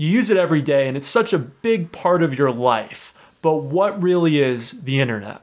You 0.00 0.08
use 0.08 0.30
it 0.30 0.36
every 0.36 0.62
day, 0.62 0.86
and 0.86 0.96
it's 0.96 1.08
such 1.08 1.32
a 1.32 1.38
big 1.40 1.90
part 1.90 2.22
of 2.22 2.38
your 2.38 2.52
life. 2.52 3.12
But 3.42 3.64
what 3.64 4.00
really 4.00 4.40
is 4.40 4.82
the 4.84 5.00
internet? 5.00 5.42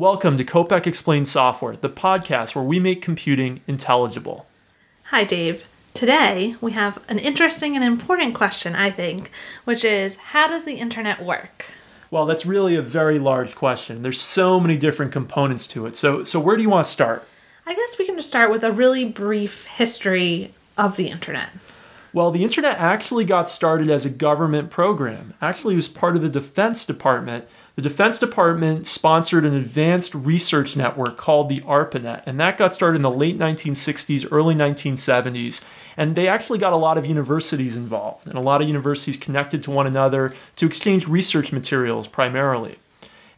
Welcome 0.00 0.38
to 0.38 0.44
Kopec 0.46 0.86
Explained 0.86 1.28
Software, 1.28 1.76
the 1.76 1.90
podcast 1.90 2.54
where 2.54 2.64
we 2.64 2.80
make 2.80 3.02
computing 3.02 3.60
intelligible. 3.66 4.46
Hi, 5.08 5.24
Dave. 5.24 5.68
Today 5.92 6.56
we 6.58 6.72
have 6.72 7.04
an 7.10 7.18
interesting 7.18 7.76
and 7.76 7.84
important 7.84 8.34
question, 8.34 8.74
I 8.74 8.90
think, 8.90 9.30
which 9.64 9.84
is 9.84 10.16
how 10.16 10.48
does 10.48 10.64
the 10.64 10.76
internet 10.76 11.22
work? 11.22 11.66
Well, 12.10 12.24
that's 12.24 12.46
really 12.46 12.76
a 12.76 12.80
very 12.80 13.18
large 13.18 13.54
question. 13.54 14.00
There's 14.00 14.22
so 14.22 14.58
many 14.58 14.78
different 14.78 15.12
components 15.12 15.66
to 15.66 15.84
it. 15.84 15.96
So, 15.96 16.24
so 16.24 16.40
where 16.40 16.56
do 16.56 16.62
you 16.62 16.70
want 16.70 16.86
to 16.86 16.90
start? 16.90 17.28
I 17.66 17.74
guess 17.74 17.98
we 17.98 18.06
can 18.06 18.16
just 18.16 18.28
start 18.28 18.50
with 18.50 18.64
a 18.64 18.72
really 18.72 19.04
brief 19.04 19.66
history 19.66 20.54
of 20.78 20.96
the 20.96 21.10
internet. 21.10 21.50
Well, 22.14 22.30
the 22.30 22.42
internet 22.42 22.78
actually 22.78 23.26
got 23.26 23.50
started 23.50 23.90
as 23.90 24.06
a 24.06 24.10
government 24.10 24.70
program. 24.70 25.34
Actually, 25.42 25.74
it 25.74 25.76
was 25.76 25.88
part 25.88 26.16
of 26.16 26.22
the 26.22 26.30
Defense 26.30 26.86
Department 26.86 27.46
the 27.80 27.88
Defense 27.88 28.18
Department 28.18 28.86
sponsored 28.86 29.46
an 29.46 29.54
advanced 29.54 30.14
research 30.14 30.76
network 30.76 31.16
called 31.16 31.48
the 31.48 31.62
ARPANET, 31.62 32.24
and 32.26 32.38
that 32.38 32.58
got 32.58 32.74
started 32.74 32.96
in 32.96 33.00
the 33.00 33.10
late 33.10 33.38
1960s, 33.38 34.28
early 34.30 34.54
1970s. 34.54 35.64
And 35.96 36.14
they 36.14 36.28
actually 36.28 36.58
got 36.58 36.74
a 36.74 36.76
lot 36.76 36.98
of 36.98 37.06
universities 37.06 37.78
involved, 37.78 38.26
and 38.26 38.36
a 38.36 38.42
lot 38.42 38.60
of 38.60 38.68
universities 38.68 39.16
connected 39.16 39.62
to 39.62 39.70
one 39.70 39.86
another 39.86 40.34
to 40.56 40.66
exchange 40.66 41.08
research 41.08 41.52
materials 41.52 42.06
primarily. 42.06 42.76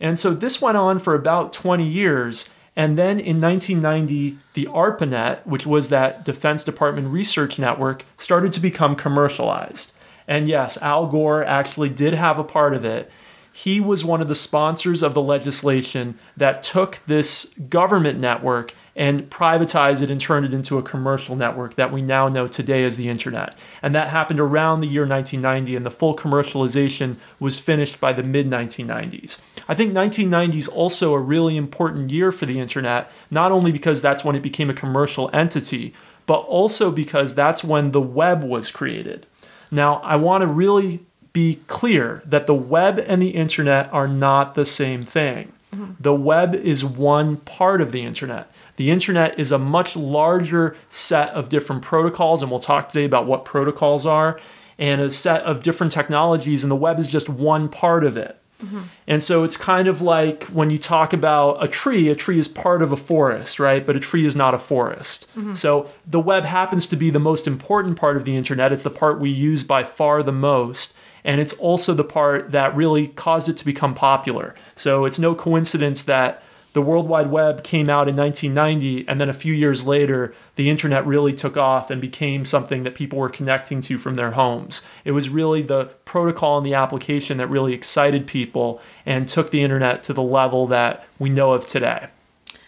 And 0.01 0.19
so 0.19 0.35
this 0.35 0.61
went 0.61 0.77
on 0.77 0.99
for 0.99 1.15
about 1.15 1.53
20 1.53 1.87
years. 1.87 2.53
And 2.75 2.99
then 2.99 3.21
in 3.21 3.41
1990, 3.41 4.39
the 4.55 4.67
ARPANET, 4.67 5.47
which 5.47 5.67
was 5.67 5.89
that 5.91 6.25
Defense 6.25 6.65
Department 6.65 7.07
research 7.07 7.61
network, 7.61 8.05
started 8.17 8.53
to 8.55 8.61
become 8.61 8.97
commercialized. 8.97 9.95
And 10.27 10.49
yes, 10.49 10.83
Al 10.83 11.07
Gore 11.07 11.45
actually 11.45 11.91
did 11.91 12.15
have 12.15 12.41
a 12.41 12.45
part 12.45 12.75
of 12.75 12.85
it 12.85 13.09
he 13.53 13.81
was 13.81 14.05
one 14.05 14.21
of 14.21 14.29
the 14.29 14.35
sponsors 14.35 15.03
of 15.03 15.15
the 15.15 15.23
legislation 15.23 16.19
that 16.37 16.63
took 16.63 17.01
this 17.07 17.55
government 17.69 18.19
network 18.19 18.75
and 18.95 19.31
privatized 19.31 20.03
it 20.03 20.11
and 20.11 20.21
turned 20.21 20.45
it 20.45 20.53
into 20.53 20.79
a 20.79 20.83
commercial 20.83 21.35
network 21.35 21.77
that 21.77 21.93
we 21.93 22.03
now 22.03 22.29
know 22.29 22.47
today 22.47 22.85
as 22.85 22.97
the 22.97 23.09
internet. 23.09 23.57
And 23.81 23.95
that 23.95 24.09
happened 24.09 24.41
around 24.41 24.81
the 24.81 24.87
year 24.87 25.07
1990, 25.07 25.77
and 25.77 25.87
the 25.87 25.91
full 25.91 26.15
commercialization 26.15 27.17
was 27.41 27.61
finished 27.61 28.01
by 28.01 28.13
the 28.13 28.23
mid 28.23 28.49
1990s. 28.49 29.43
I 29.69 29.75
think 29.75 29.95
1990 29.95 30.59
is 30.59 30.69
also 30.69 31.15
a 31.15 31.19
really 31.19 31.57
important 31.57 32.11
year 32.11 32.33
for 32.33 32.47
the 32.47 32.61
internet, 32.61 33.11
not 33.31 33.53
only 33.53 33.73
because 33.73 34.03
that's 34.03 34.25
when 34.25 34.37
it 34.37 34.43
became 34.43 34.69
a 34.69 34.75
commercial 34.75 35.31
entity, 35.33 35.95
but 36.27 36.41
also 36.41 36.91
because 36.91 37.35
that's 37.35 37.65
when 37.65 37.93
the 37.93 38.01
web 38.01 38.43
was 38.43 38.71
created. 38.71 39.27
Now, 39.71 39.97
I 40.03 40.17
want 40.17 40.47
to 40.47 40.53
really 40.53 41.07
be 41.33 41.61
clear 41.67 42.23
that 42.27 42.47
the 42.47 42.55
web 42.55 43.03
and 43.07 43.23
the 43.23 43.31
internet 43.31 43.93
are 43.93 44.09
not 44.09 44.55
the 44.55 44.65
same 44.65 45.05
thing. 45.05 45.53
Mm-hmm. 45.75 45.93
The 45.99 46.15
web 46.15 46.55
is 46.55 46.85
one 46.85 47.39
part 47.39 47.81
of 47.81 47.93
the 47.93 48.03
internet. 48.03 48.53
The 48.77 48.91
internet 48.91 49.39
is 49.39 49.51
a 49.51 49.59
much 49.59 49.97
larger 49.97 50.77
set 50.91 51.31
of 51.31 51.49
different 51.49 51.83
protocols, 51.83 52.43
and 52.43 52.51
we'll 52.51 52.61
talk 52.61 52.89
today 52.89 53.05
about 53.05 53.27
what 53.27 53.45
protocols 53.45 54.05
are, 54.05 54.39
and 54.79 55.01
a 55.01 55.11
set 55.11 55.43
of 55.45 55.63
different 55.63 55.93
technologies, 55.93 56.63
and 56.63 56.71
the 56.71 56.77
web 56.77 56.99
is 56.99 57.09
just 57.09 57.29
one 57.29 57.69
part 57.69 58.05
of 58.05 58.17
it. 58.17 58.39
Mm-hmm. 58.59 58.83
And 59.07 59.23
so 59.23 59.45
it's 59.45 59.57
kind 59.57 59.89
of 59.89 60.03
like 60.03 60.45
when 60.45 60.71
you 60.71 60.79
talk 60.79 61.13
about 61.13 61.63
a 61.63 61.69
tree, 61.69 62.09
a 62.09 62.15
tree 62.15 62.39
is 62.39 62.49
part 62.49 62.83
of 62.83 62.93
a 62.93 62.97
forest, 62.97 63.59
right? 63.59 63.85
But 63.85 63.97
a 63.97 64.01
tree 64.01 64.25
is 64.25 64.37
not 64.37 64.55
a 64.55 64.59
forest. 64.59 65.29
Mm-hmm. 65.37 65.55
So 65.55 65.91
the 66.07 66.21
web 66.21 66.45
happens 66.45 66.87
to 66.89 66.97
be 66.97 67.11
the 67.11 67.19
most 67.19 67.47
important 67.47 67.99
part 67.99 68.17
of 68.17 68.25
the 68.25 68.37
internet. 68.37 68.73
It's 68.73 68.83
the 68.83 68.91
part 68.91 69.19
we 69.19 69.31
use 69.31 69.65
by 69.65 69.85
far 69.85 70.23
the 70.23 70.33
most 70.33 70.97
and 71.25 71.41
it's 71.41 71.53
also 71.55 71.95
the 71.95 72.05
part 72.05 72.51
that 72.51 72.75
really 72.75 73.09
caused 73.09 73.49
it 73.49 73.57
to 73.59 73.65
become 73.65 73.95
popular. 73.95 74.55
So 74.75 75.05
it's 75.05 75.19
no 75.19 75.35
coincidence 75.35 76.03
that 76.05 76.43
the 76.73 76.83
World 76.83 77.07
Wide 77.07 77.31
Web 77.31 77.63
came 77.63 77.91
out 77.91 78.09
in 78.09 78.17
1990, 78.17 79.07
and 79.07 79.21
then 79.21 79.29
a 79.29 79.35
few 79.35 79.53
years 79.53 79.87
later, 79.87 80.35
the 80.57 80.71
internet 80.71 81.07
really 81.07 81.35
took 81.35 81.57
off 81.57 81.91
and 81.91 82.01
became 82.01 82.47
something 82.47 82.83
that 82.85 82.95
people 82.95 83.19
were 83.19 83.29
connecting 83.29 83.83
to 83.83 83.99
from 83.99 84.15
their 84.15 84.31
homes. 84.33 84.87
It 85.05 85.13
was 85.13 85.29
really 85.29 85.61
the 85.61 85.91
protocol 86.07 86.57
and 86.57 86.67
the 86.67 86.73
application 86.75 87.37
that 87.37 87.49
really 87.49 87.75
excited 87.75 88.27
people 88.27 88.81
and 89.05 89.29
took 89.29 89.51
the 89.51 89.63
internet 89.63 90.03
to 90.05 90.15
the 90.15 90.23
level 90.23 90.67
that 90.69 91.07
we 91.19 91.29
know 91.29 91.53
of 91.53 91.67
today. 91.67 92.07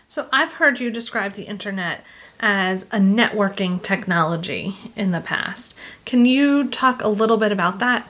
So 0.07 0.29
I've 0.31 0.55
heard 0.55 0.81
you 0.81 0.91
describe 0.91 1.33
the 1.33 1.45
internet 1.45 2.05
as 2.41 2.83
a 2.85 2.99
networking 2.99 3.83
technology 3.83 4.77
in 4.95 5.13
the 5.13 5.21
past. 5.21 5.75
Can 6.05 6.27
you 6.27 6.69
talk 6.69 7.03
a 7.03 7.09
little 7.09 7.39
bit 7.39 7.53
about 7.53 7.79
that? 7.79 8.07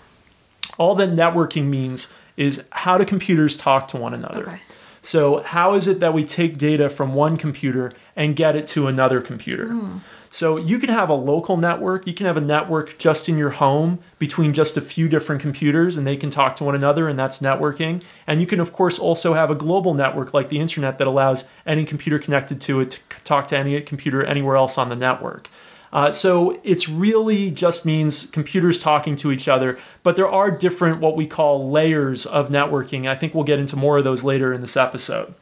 All 0.79 0.95
that 0.97 1.11
networking 1.11 1.67
means 1.67 2.13
is 2.37 2.67
how 2.71 2.99
do 2.99 3.05
computers 3.05 3.57
talk 3.57 3.89
to 3.89 3.97
one 3.97 4.15
another? 4.15 4.49
Okay. 4.49 4.61
So, 5.05 5.43
how 5.43 5.75
is 5.75 5.87
it 5.87 6.01
that 6.01 6.15
we 6.15 6.25
take 6.25 6.57
data 6.57 6.89
from 6.89 7.13
one 7.13 7.37
computer 7.37 7.93
and 8.17 8.35
get 8.35 8.57
it 8.57 8.67
to 8.69 8.87
another 8.87 9.21
computer? 9.21 9.67
Mm. 9.67 10.01
So, 10.31 10.57
you 10.57 10.79
can 10.79 10.89
have 10.89 11.11
a 11.11 11.15
local 11.15 11.59
network, 11.59 12.07
you 12.07 12.15
can 12.15 12.25
have 12.25 12.39
a 12.39 12.41
network 12.41 12.97
just 12.97 13.29
in 13.29 13.37
your 13.37 13.51
home 13.51 13.99
between 14.19 14.55
just 14.55 14.79
a 14.79 14.81
few 14.81 15.07
different 15.07 15.43
computers 15.43 15.99
and 15.99 16.07
they 16.07 16.17
can 16.17 16.31
talk 16.31 16.57
to 16.57 16.65
one 16.65 16.75
another, 16.75 17.07
and 17.07 17.19
that's 17.19 17.41
networking. 17.41 18.03
And 18.27 18.41
you 18.41 18.47
can, 18.47 18.61
of 18.61 18.73
course, 18.73 18.99
also 18.99 19.35
have 19.35 19.51
a 19.51 19.55
global 19.55 19.93
network 19.93 20.33
like 20.33 20.49
the 20.49 20.59
internet 20.59 20.97
that 20.97 21.07
allows 21.07 21.51
any 21.67 21.85
computer 21.85 22.19
connected 22.19 22.59
to 22.63 22.81
it 22.81 22.91
to 22.93 23.01
talk 23.25 23.47
to 23.49 23.59
any 23.59 23.79
computer 23.83 24.25
anywhere 24.25 24.57
else 24.57 24.79
on 24.79 24.89
the 24.89 24.97
network. 24.97 25.51
Uh, 25.95 26.11
so 26.11 26.61
it's 26.65 26.89
really 26.89 27.53
just 27.53 27.87
means 27.87 28.27
computers 28.27 28.81
talking 28.81 29.15
to 29.15 29.31
each 29.31 29.47
other, 29.47 29.79
but 30.03 30.17
there 30.17 30.29
are 30.29 30.51
different 30.51 31.01
what 31.01 31.15
we 31.17 31.25
call 31.25 31.71
layers 31.71 32.27
of 32.27 32.49
networking. 32.49 33.09
I 33.09 33.15
think 33.15 33.33
we'll 33.33 33.45
get 33.45 33.61
into 33.61 33.77
more 33.77 33.99
of 33.99 34.05
those 34.05 34.25
later 34.25 34.53
in 34.53 34.61
this 34.61 34.77
episode. 34.77 35.33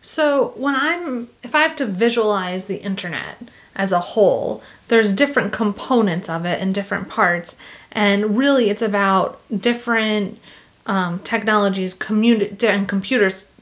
So 0.00 0.54
when 0.56 0.74
I'm, 0.74 1.28
if 1.42 1.54
I 1.54 1.60
have 1.60 1.76
to 1.76 1.86
visualize 1.86 2.64
the 2.64 2.78
internet 2.82 3.36
as 3.76 3.92
a 3.92 4.00
whole, 4.00 4.62
there's 4.88 5.12
different 5.12 5.52
components 5.52 6.30
of 6.30 6.46
it 6.46 6.62
and 6.62 6.74
different 6.74 7.10
parts, 7.10 7.58
and 7.92 8.38
really 8.38 8.70
it's 8.70 8.82
about 8.82 9.38
different 9.54 10.38
um, 10.86 11.18
technologies 11.20 11.94
communi- 11.94 12.62
and 12.62 12.88
computers 12.88 13.52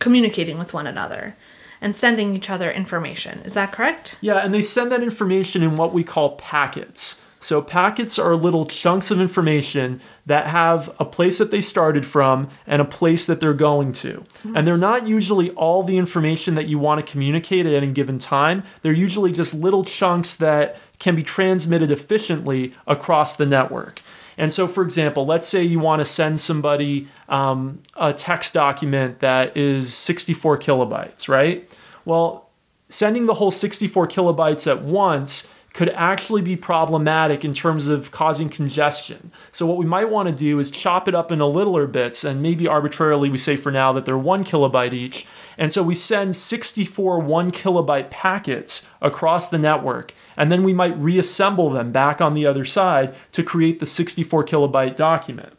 communicating 0.00 0.58
with 0.58 0.74
one 0.74 0.88
another 0.88 1.36
and 1.80 1.96
sending 1.96 2.34
each 2.34 2.50
other 2.50 2.70
information. 2.70 3.40
Is 3.40 3.54
that 3.54 3.72
correct? 3.72 4.18
Yeah, 4.20 4.38
and 4.38 4.52
they 4.52 4.62
send 4.62 4.92
that 4.92 5.02
information 5.02 5.62
in 5.62 5.76
what 5.76 5.92
we 5.92 6.04
call 6.04 6.36
packets. 6.36 7.22
So, 7.42 7.62
packets 7.62 8.18
are 8.18 8.36
little 8.36 8.66
chunks 8.66 9.10
of 9.10 9.18
information 9.18 10.02
that 10.26 10.46
have 10.46 10.94
a 11.00 11.06
place 11.06 11.38
that 11.38 11.50
they 11.50 11.62
started 11.62 12.04
from 12.04 12.50
and 12.66 12.82
a 12.82 12.84
place 12.84 13.26
that 13.26 13.40
they're 13.40 13.54
going 13.54 13.92
to. 13.92 14.26
Mm-hmm. 14.42 14.56
And 14.58 14.66
they're 14.66 14.76
not 14.76 15.08
usually 15.08 15.50
all 15.52 15.82
the 15.82 15.96
information 15.96 16.54
that 16.54 16.66
you 16.66 16.78
want 16.78 17.04
to 17.04 17.10
communicate 17.10 17.64
at 17.64 17.72
any 17.72 17.92
given 17.92 18.18
time. 18.18 18.62
They're 18.82 18.92
usually 18.92 19.32
just 19.32 19.54
little 19.54 19.84
chunks 19.84 20.36
that 20.36 20.78
can 20.98 21.16
be 21.16 21.22
transmitted 21.22 21.90
efficiently 21.90 22.74
across 22.86 23.36
the 23.36 23.46
network. 23.46 24.02
And 24.40 24.50
so, 24.50 24.66
for 24.66 24.82
example, 24.82 25.26
let's 25.26 25.46
say 25.46 25.62
you 25.62 25.78
want 25.78 26.00
to 26.00 26.04
send 26.06 26.40
somebody 26.40 27.08
um, 27.28 27.82
a 27.94 28.14
text 28.14 28.54
document 28.54 29.20
that 29.20 29.54
is 29.54 29.92
64 29.92 30.58
kilobytes, 30.58 31.28
right? 31.28 31.70
Well, 32.06 32.48
sending 32.88 33.26
the 33.26 33.34
whole 33.34 33.50
64 33.50 34.08
kilobytes 34.08 34.66
at 34.66 34.80
once 34.82 35.52
could 35.74 35.90
actually 35.90 36.40
be 36.40 36.56
problematic 36.56 37.44
in 37.44 37.52
terms 37.52 37.86
of 37.86 38.12
causing 38.12 38.48
congestion. 38.48 39.30
So, 39.52 39.66
what 39.66 39.76
we 39.76 39.84
might 39.84 40.08
want 40.08 40.30
to 40.30 40.34
do 40.34 40.58
is 40.58 40.70
chop 40.70 41.06
it 41.06 41.14
up 41.14 41.30
into 41.30 41.44
littler 41.44 41.86
bits, 41.86 42.24
and 42.24 42.40
maybe 42.40 42.66
arbitrarily 42.66 43.28
we 43.28 43.36
say 43.36 43.58
for 43.58 43.70
now 43.70 43.92
that 43.92 44.06
they're 44.06 44.16
one 44.16 44.42
kilobyte 44.42 44.94
each. 44.94 45.26
And 45.60 45.70
so 45.70 45.82
we 45.82 45.94
send 45.94 46.34
64 46.34 47.18
one 47.18 47.50
kilobyte 47.50 48.08
packets 48.10 48.88
across 49.02 49.50
the 49.50 49.58
network 49.58 50.14
and 50.40 50.50
then 50.50 50.64
we 50.64 50.72
might 50.72 50.96
reassemble 50.96 51.68
them 51.68 51.92
back 51.92 52.22
on 52.22 52.32
the 52.32 52.46
other 52.46 52.64
side 52.64 53.14
to 53.32 53.42
create 53.42 53.78
the 53.78 53.84
64 53.84 54.42
kilobyte 54.44 54.96
document. 54.96 55.52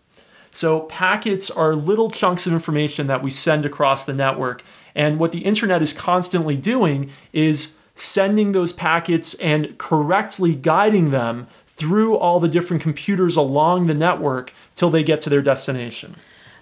So, 0.50 0.81
packets 0.81 1.51
are 1.51 1.75
little 1.75 2.10
chunks 2.10 2.48
of 2.48 2.54
information 2.54 3.06
that 3.06 3.22
we 3.22 3.30
send 3.30 3.63
across 3.63 4.06
the 4.06 4.13
network. 4.13 4.63
And 4.95 5.19
what 5.19 5.33
the 5.33 5.45
internet 5.45 5.83
is 5.83 5.94
constantly 5.94 6.57
doing 6.57 7.12
is 7.31 7.78
sending 7.94 8.54
those 8.54 8.74
packets 8.74 9.36
and 9.36 9.78
correctly 9.78 10.56
guiding 10.56 11.12
them 11.12 11.45
through 11.68 12.18
all 12.18 12.39
the 12.39 12.48
different 12.48 12.81
computers 12.81 13.36
along 13.36 13.86
the 13.86 13.94
network 13.94 14.51
till 14.75 14.89
they 14.89 15.04
get 15.04 15.22
to 15.22 15.30
their 15.30 15.44
destination. 15.44 16.16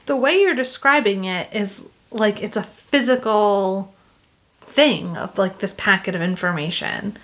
The 0.08 0.18
way 0.18 0.42
you're 0.42 0.54
describing 0.54 1.24
it 1.24 1.48
is 1.56 1.86
like 2.12 2.44
it's 2.44 2.58
a 2.58 2.64
physical 2.64 3.96
thing 4.60 5.16
of 5.16 5.38
like 5.38 5.60
this 5.60 5.74
packet 5.78 6.16
of 6.16 6.22
information. 6.22 7.16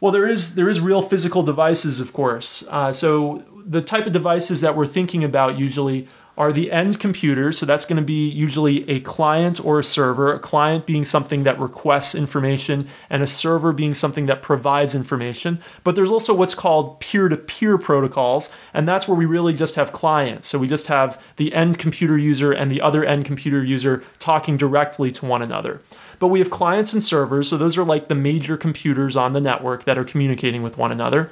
Well, 0.00 0.12
there 0.12 0.26
is 0.26 0.54
there 0.54 0.68
is 0.68 0.80
real 0.80 1.02
physical 1.02 1.42
devices, 1.42 2.00
of 2.00 2.12
course. 2.12 2.64
Uh, 2.68 2.92
so 2.92 3.44
the 3.66 3.82
type 3.82 4.06
of 4.06 4.12
devices 4.12 4.60
that 4.60 4.76
we're 4.76 4.86
thinking 4.86 5.24
about 5.24 5.58
usually 5.58 6.08
are 6.38 6.52
the 6.52 6.70
end 6.70 7.00
computers. 7.00 7.58
So 7.58 7.66
that's 7.66 7.84
going 7.84 7.96
to 7.96 8.02
be 8.02 8.28
usually 8.28 8.88
a 8.88 9.00
client 9.00 9.62
or 9.62 9.80
a 9.80 9.84
server, 9.84 10.32
a 10.32 10.38
client 10.38 10.86
being 10.86 11.04
something 11.04 11.42
that 11.42 11.58
requests 11.58 12.14
information, 12.14 12.86
and 13.10 13.24
a 13.24 13.26
server 13.26 13.72
being 13.72 13.92
something 13.92 14.26
that 14.26 14.40
provides 14.40 14.94
information. 14.94 15.58
But 15.82 15.96
there's 15.96 16.12
also 16.12 16.32
what's 16.32 16.54
called 16.54 17.00
peer 17.00 17.28
to 17.28 17.36
peer 17.36 17.76
protocols, 17.76 18.54
and 18.72 18.86
that's 18.86 19.08
where 19.08 19.18
we 19.18 19.26
really 19.26 19.52
just 19.52 19.74
have 19.74 19.92
clients. 19.92 20.46
So 20.46 20.60
we 20.60 20.68
just 20.68 20.86
have 20.86 21.20
the 21.36 21.52
end 21.52 21.78
computer 21.78 22.16
user 22.16 22.52
and 22.52 22.70
the 22.70 22.80
other 22.80 23.04
end 23.04 23.24
computer 23.24 23.64
user 23.64 24.04
talking 24.20 24.56
directly 24.56 25.10
to 25.10 25.26
one 25.26 25.42
another. 25.42 25.82
But 26.18 26.28
we 26.28 26.40
have 26.40 26.50
clients 26.50 26.92
and 26.92 27.02
servers, 27.02 27.48
so 27.48 27.56
those 27.56 27.78
are 27.78 27.84
like 27.84 28.08
the 28.08 28.14
major 28.14 28.56
computers 28.56 29.16
on 29.16 29.32
the 29.32 29.40
network 29.40 29.84
that 29.84 29.96
are 29.96 30.04
communicating 30.04 30.62
with 30.62 30.76
one 30.76 30.92
another. 30.92 31.30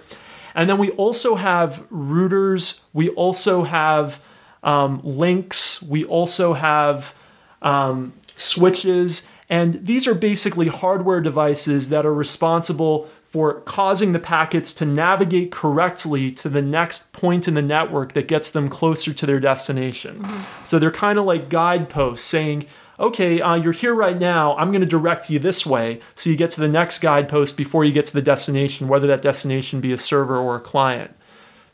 And 0.54 0.70
then 0.70 0.78
we 0.78 0.90
also 0.92 1.34
have 1.34 1.86
routers, 1.90 2.80
we 2.92 3.10
also 3.10 3.64
have 3.64 4.22
um, 4.66 5.00
links. 5.02 5.80
We 5.82 6.04
also 6.04 6.52
have 6.52 7.14
um, 7.62 8.12
switches. 8.36 9.28
And 9.48 9.86
these 9.86 10.06
are 10.08 10.14
basically 10.14 10.66
hardware 10.66 11.20
devices 11.20 11.88
that 11.90 12.04
are 12.04 12.12
responsible 12.12 13.08
for 13.24 13.60
causing 13.60 14.12
the 14.12 14.18
packets 14.18 14.74
to 14.74 14.84
navigate 14.84 15.52
correctly 15.52 16.32
to 16.32 16.48
the 16.48 16.62
next 16.62 17.12
point 17.12 17.46
in 17.46 17.54
the 17.54 17.62
network 17.62 18.12
that 18.14 18.26
gets 18.26 18.50
them 18.50 18.68
closer 18.68 19.12
to 19.12 19.26
their 19.26 19.38
destination. 19.38 20.20
Mm-hmm. 20.20 20.64
So 20.64 20.78
they're 20.78 20.90
kind 20.90 21.18
of 21.18 21.24
like 21.24 21.48
guideposts 21.48 22.26
saying, 22.26 22.66
okay, 22.98 23.40
uh, 23.40 23.54
you're 23.54 23.72
here 23.72 23.94
right 23.94 24.18
now. 24.18 24.56
I'm 24.56 24.70
going 24.70 24.80
to 24.80 24.86
direct 24.86 25.30
you 25.30 25.38
this 25.38 25.66
way 25.66 26.00
so 26.14 26.30
you 26.30 26.36
get 26.36 26.50
to 26.52 26.60
the 26.60 26.68
next 26.68 27.00
guidepost 27.00 27.56
before 27.56 27.84
you 27.84 27.92
get 27.92 28.06
to 28.06 28.12
the 28.12 28.22
destination, 28.22 28.88
whether 28.88 29.06
that 29.06 29.22
destination 29.22 29.80
be 29.80 29.92
a 29.92 29.98
server 29.98 30.36
or 30.36 30.56
a 30.56 30.60
client. 30.60 31.16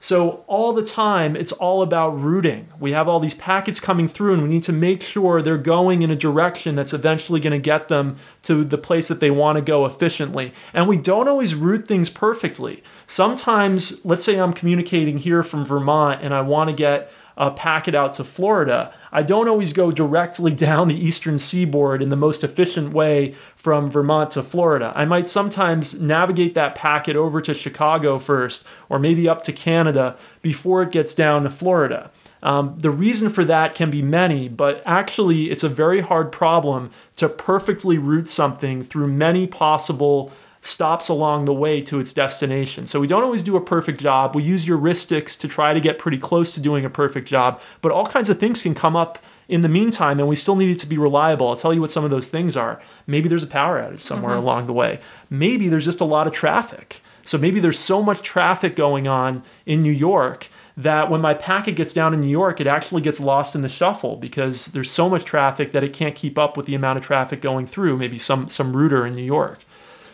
So 0.03 0.43
all 0.49 0.73
the 0.73 0.83
time, 0.83 1.37
it's 1.37 1.53
all 1.53 1.81
about 1.81 2.21
routing. 2.21 2.67
We 2.81 2.91
have 2.91 3.07
all 3.07 3.21
these 3.21 3.37
packets 3.37 3.79
coming 3.79 4.09
through, 4.09 4.35
and 4.35 4.43
we 4.43 4.49
need 4.49 4.65
to 4.65 4.73
make 4.73 5.01
sure 5.01 5.41
they're 5.41 5.57
going 5.57 6.03
in 6.03 6.11
a 6.11 6.17
direction 6.17 6.75
that's 6.75 6.93
eventually 6.93 7.39
going 7.39 7.53
to 7.53 7.61
get 7.61 7.87
them 7.87 8.17
to 8.43 8.65
the 8.65 8.79
place 8.79 9.07
that 9.07 9.21
they 9.21 9.31
want 9.31 9.59
to 9.59 9.63
go 9.63 9.87
efficiently. 9.87 10.53
And 10.75 10.89
we 10.89 10.97
don't 10.97 11.29
always 11.29 11.55
route 11.55 11.87
things 11.87 12.11
perfectly. 12.11 12.83
Sometimes, 13.07 14.05
let's 14.05 14.25
say 14.25 14.41
I'm 14.41 14.53
communicating 14.53 15.19
here 15.19 15.45
from 15.45 15.65
Vermont 15.65 16.21
and 16.21 16.35
I 16.35 16.41
want 16.41 16.69
to 16.69 16.75
get 16.75 17.09
a 17.37 17.53
packet 17.53 17.95
out 17.95 18.15
to 18.15 18.25
Florida, 18.25 18.93
I 19.13 19.23
don't 19.23 19.49
always 19.49 19.73
go 19.73 19.93
directly 19.93 20.53
down 20.55 20.89
the 20.89 21.07
eastern 21.07 21.39
seaboard 21.39 22.03
in 22.03 22.09
the 22.09 22.17
most 22.17 22.43
efficient 22.43 22.95
way 22.95 23.35
from 23.55 23.91
Vermont 23.91 24.31
to 24.33 24.43
Florida. 24.43 24.93
I 24.97 25.05
might 25.05 25.29
sometimes 25.29 26.01
navigate 26.01 26.55
that 26.55 26.75
packet 26.75 27.15
over 27.15 27.41
to 27.43 27.55
Chicago 27.55 28.19
first, 28.19 28.67
or 28.89 28.99
maybe 28.99 29.29
up 29.29 29.43
to 29.45 29.53
Canada 29.53 30.17
before 30.41 30.83
it 30.83 30.91
gets 30.91 31.15
down 31.15 31.43
to 31.43 31.51
Florida. 31.51 32.11
Um, 32.43 32.75
the 32.79 32.91
reason 32.91 33.31
for 33.31 33.45
that 33.45 33.75
can 33.75 33.91
be 33.91 34.03
many, 34.03 34.49
but 34.49 34.83
actually, 34.85 35.51
it's 35.51 35.63
a 35.63 35.69
very 35.69 36.01
hard 36.01 36.33
problem 36.33 36.91
to 37.17 37.29
perfectly 37.29 37.99
route 37.99 38.29
something 38.29 38.83
through 38.83 39.07
many 39.07 39.47
possible 39.47 40.33
stops 40.63 41.09
along 41.09 41.45
the 41.45 41.53
way 41.53 41.83
to 41.83 41.99
its 41.99 42.13
destination. 42.13 42.87
So 42.87 43.01
we 43.01 43.09
don't 43.09 43.25
always 43.25 43.43
do 43.43 43.57
a 43.57 43.61
perfect 43.61 44.01
job. 44.01 44.35
We 44.35 44.45
use 44.45 44.65
heuristics 44.65 45.39
to 45.41 45.49
try 45.49 45.75
to 45.75 45.81
get 45.81 45.99
pretty 45.99 46.19
close 46.19 46.55
to 46.55 46.61
doing 46.61 46.85
a 46.85 46.91
perfect 46.91 47.29
job, 47.29 47.61
but 47.83 47.93
all 47.93 48.07
kinds 48.07 48.31
of 48.31 48.39
things 48.39 48.63
can 48.63 48.75
come 48.75 48.95
up 48.95 49.19
in 49.49 49.63
the 49.63 49.69
meantime 49.69 50.21
and 50.21 50.29
we 50.29 50.37
still 50.37 50.55
need 50.55 50.71
it 50.71 50.79
to 50.79 50.87
be 50.87 50.97
reliable. 50.97 51.49
I'll 51.49 51.57
tell 51.57 51.75
you 51.75 51.81
what 51.81 51.91
some 51.91 52.05
of 52.05 52.11
those 52.11 52.29
things 52.29 52.57
are. 52.57 52.81
Maybe 53.09 53.29
there's 53.29 53.43
a 53.43 53.49
power 53.49 53.83
outage 53.83 54.03
somewhere 54.03 54.37
mm-hmm. 54.37 54.45
along 54.45 54.67
the 54.67 54.73
way. 54.73 55.01
Maybe 55.29 55.69
there's 55.69 55.85
just 55.85 56.01
a 56.01 56.07
lot 56.07 56.29
of 56.29 56.33
traffic. 56.33 57.01
So 57.23 57.39
maybe 57.39 57.59
there's 57.59 57.79
so 57.79 58.03
much 58.03 58.23
traffic 58.23 58.77
going 58.77 59.09
on 59.09 59.43
in 59.67 59.81
New 59.81 59.93
York 59.93 60.49
that 60.77 61.11
when 61.11 61.21
my 61.21 61.35
packet 61.35 61.77
gets 61.77 61.93
down 61.93 62.15
in 62.15 62.21
New 62.21 62.29
York, 62.29 62.61
it 62.61 62.67
actually 62.67 63.03
gets 63.03 63.21
lost 63.21 63.55
in 63.55 63.63
the 63.63 63.69
shuffle 63.69 64.17
because 64.17 64.67
there's 64.67 64.91
so 64.91 65.09
much 65.09 65.25
traffic 65.25 65.73
that 65.73 65.85
it 65.85 65.93
can't 65.93 66.15
keep 66.15 66.39
up 66.39 66.57
with 66.57 66.67
the 66.67 66.75
amount 66.75 66.99
of 66.99 67.05
traffic 67.05 67.41
going 67.41 67.67
through, 67.67 67.97
maybe 67.97 68.17
some 68.17 68.49
some 68.49 68.77
router 68.77 69.05
in 69.05 69.15
New 69.15 69.25
York. 69.25 69.65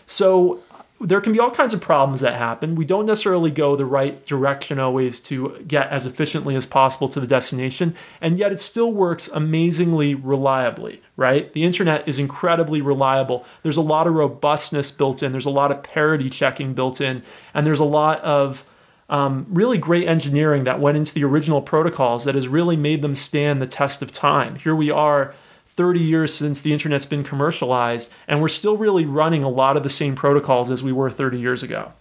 So 0.09 0.63
there 1.01 1.21
can 1.21 1.33
be 1.33 1.39
all 1.39 1.51
kinds 1.51 1.75
of 1.75 1.81
problems 1.81 2.21
that 2.23 2.35
happen. 2.35 2.75
We 2.75 2.85
don't 2.85 3.07
necessarily 3.07 3.51
go 3.51 3.77
the 3.77 3.85
right 3.85 4.25
direction 4.27 4.81
always 4.81 5.21
to 5.21 5.63
get 5.69 5.89
as 5.91 6.07
efficiently 6.07 6.57
as 6.57 6.67
possible 6.67 7.09
to 7.11 7.21
the 7.21 7.27
destination, 7.27 7.95
and 8.21 8.39
yet 8.39 8.51
it 8.51 8.59
still 8.59 8.91
works 8.91 9.29
amazingly 9.29 10.15
reliably, 10.15 11.01
right? 11.17 11.53
The 11.53 11.63
internet 11.63 12.09
is 12.09 12.19
incredibly 12.19 12.81
reliable. 12.81 13.45
There's 13.63 13.77
a 13.77 13.83
lot 13.83 14.09
of 14.09 14.15
robustness 14.15 14.91
built 14.91 15.23
in, 15.23 15.31
there's 15.31 15.47
a 15.47 15.51
lot 15.51 15.71
of 15.71 15.85
parity 15.85 16.31
checking 16.31 16.75
built 16.75 17.01
in, 17.01 17.23
and 17.55 17.65
there's 17.65 17.79
a 17.79 17.85
lot 17.85 18.21
of 18.23 18.65
um, 19.11 19.47
really 19.51 19.79
great 19.79 20.09
engineering 20.09 20.65
that 20.65 20.81
went 20.81 20.97
into 20.97 21.15
the 21.15 21.25
original 21.25 21.63
protocols 21.63 22.25
that 22.25 22.35
has 22.35 22.49
really 22.49 22.77
made 22.77 23.03
them 23.03 23.15
stand 23.15 23.63
the 23.63 23.67
test 23.67 24.03
of 24.03 24.11
time. 24.11 24.57
Here 24.57 24.75
we 24.75 24.91
are 24.91 25.33
30 25.79 26.01
years 26.01 26.35
since 26.35 26.61
the 26.61 26.73
internet's 26.73 27.07
been 27.07 27.23
commercialized, 27.23 28.13
and 28.27 28.43
we're 28.43 28.49
still 28.49 28.77
really 28.77 29.07
running 29.07 29.45
a 29.45 29.49
lot 29.49 29.77
of 29.77 29.85
the 29.85 29.89
same 29.89 30.17
protocols 30.17 30.73
as 30.73 30.83
we 30.83 30.91
were 30.91 31.09
30 31.09 31.39
years 31.39 31.63
ago. 31.63 31.93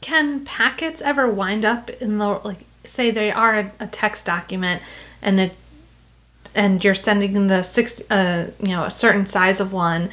Can 0.00 0.44
packets 0.44 1.02
ever 1.02 1.28
wind 1.28 1.64
up 1.64 1.90
in 1.90 2.18
the 2.18 2.40
like 2.44 2.64
say 2.84 3.10
they 3.10 3.32
are 3.32 3.58
a, 3.58 3.72
a 3.80 3.88
text 3.88 4.26
document 4.26 4.80
and 5.20 5.40
it 5.40 5.56
and 6.54 6.84
you're 6.84 6.94
sending 6.94 7.48
the 7.48 7.62
six 7.62 8.00
uh 8.12 8.52
you 8.60 8.68
know 8.68 8.84
a 8.84 8.90
certain 8.92 9.26
size 9.26 9.58
of 9.58 9.72
one 9.72 10.08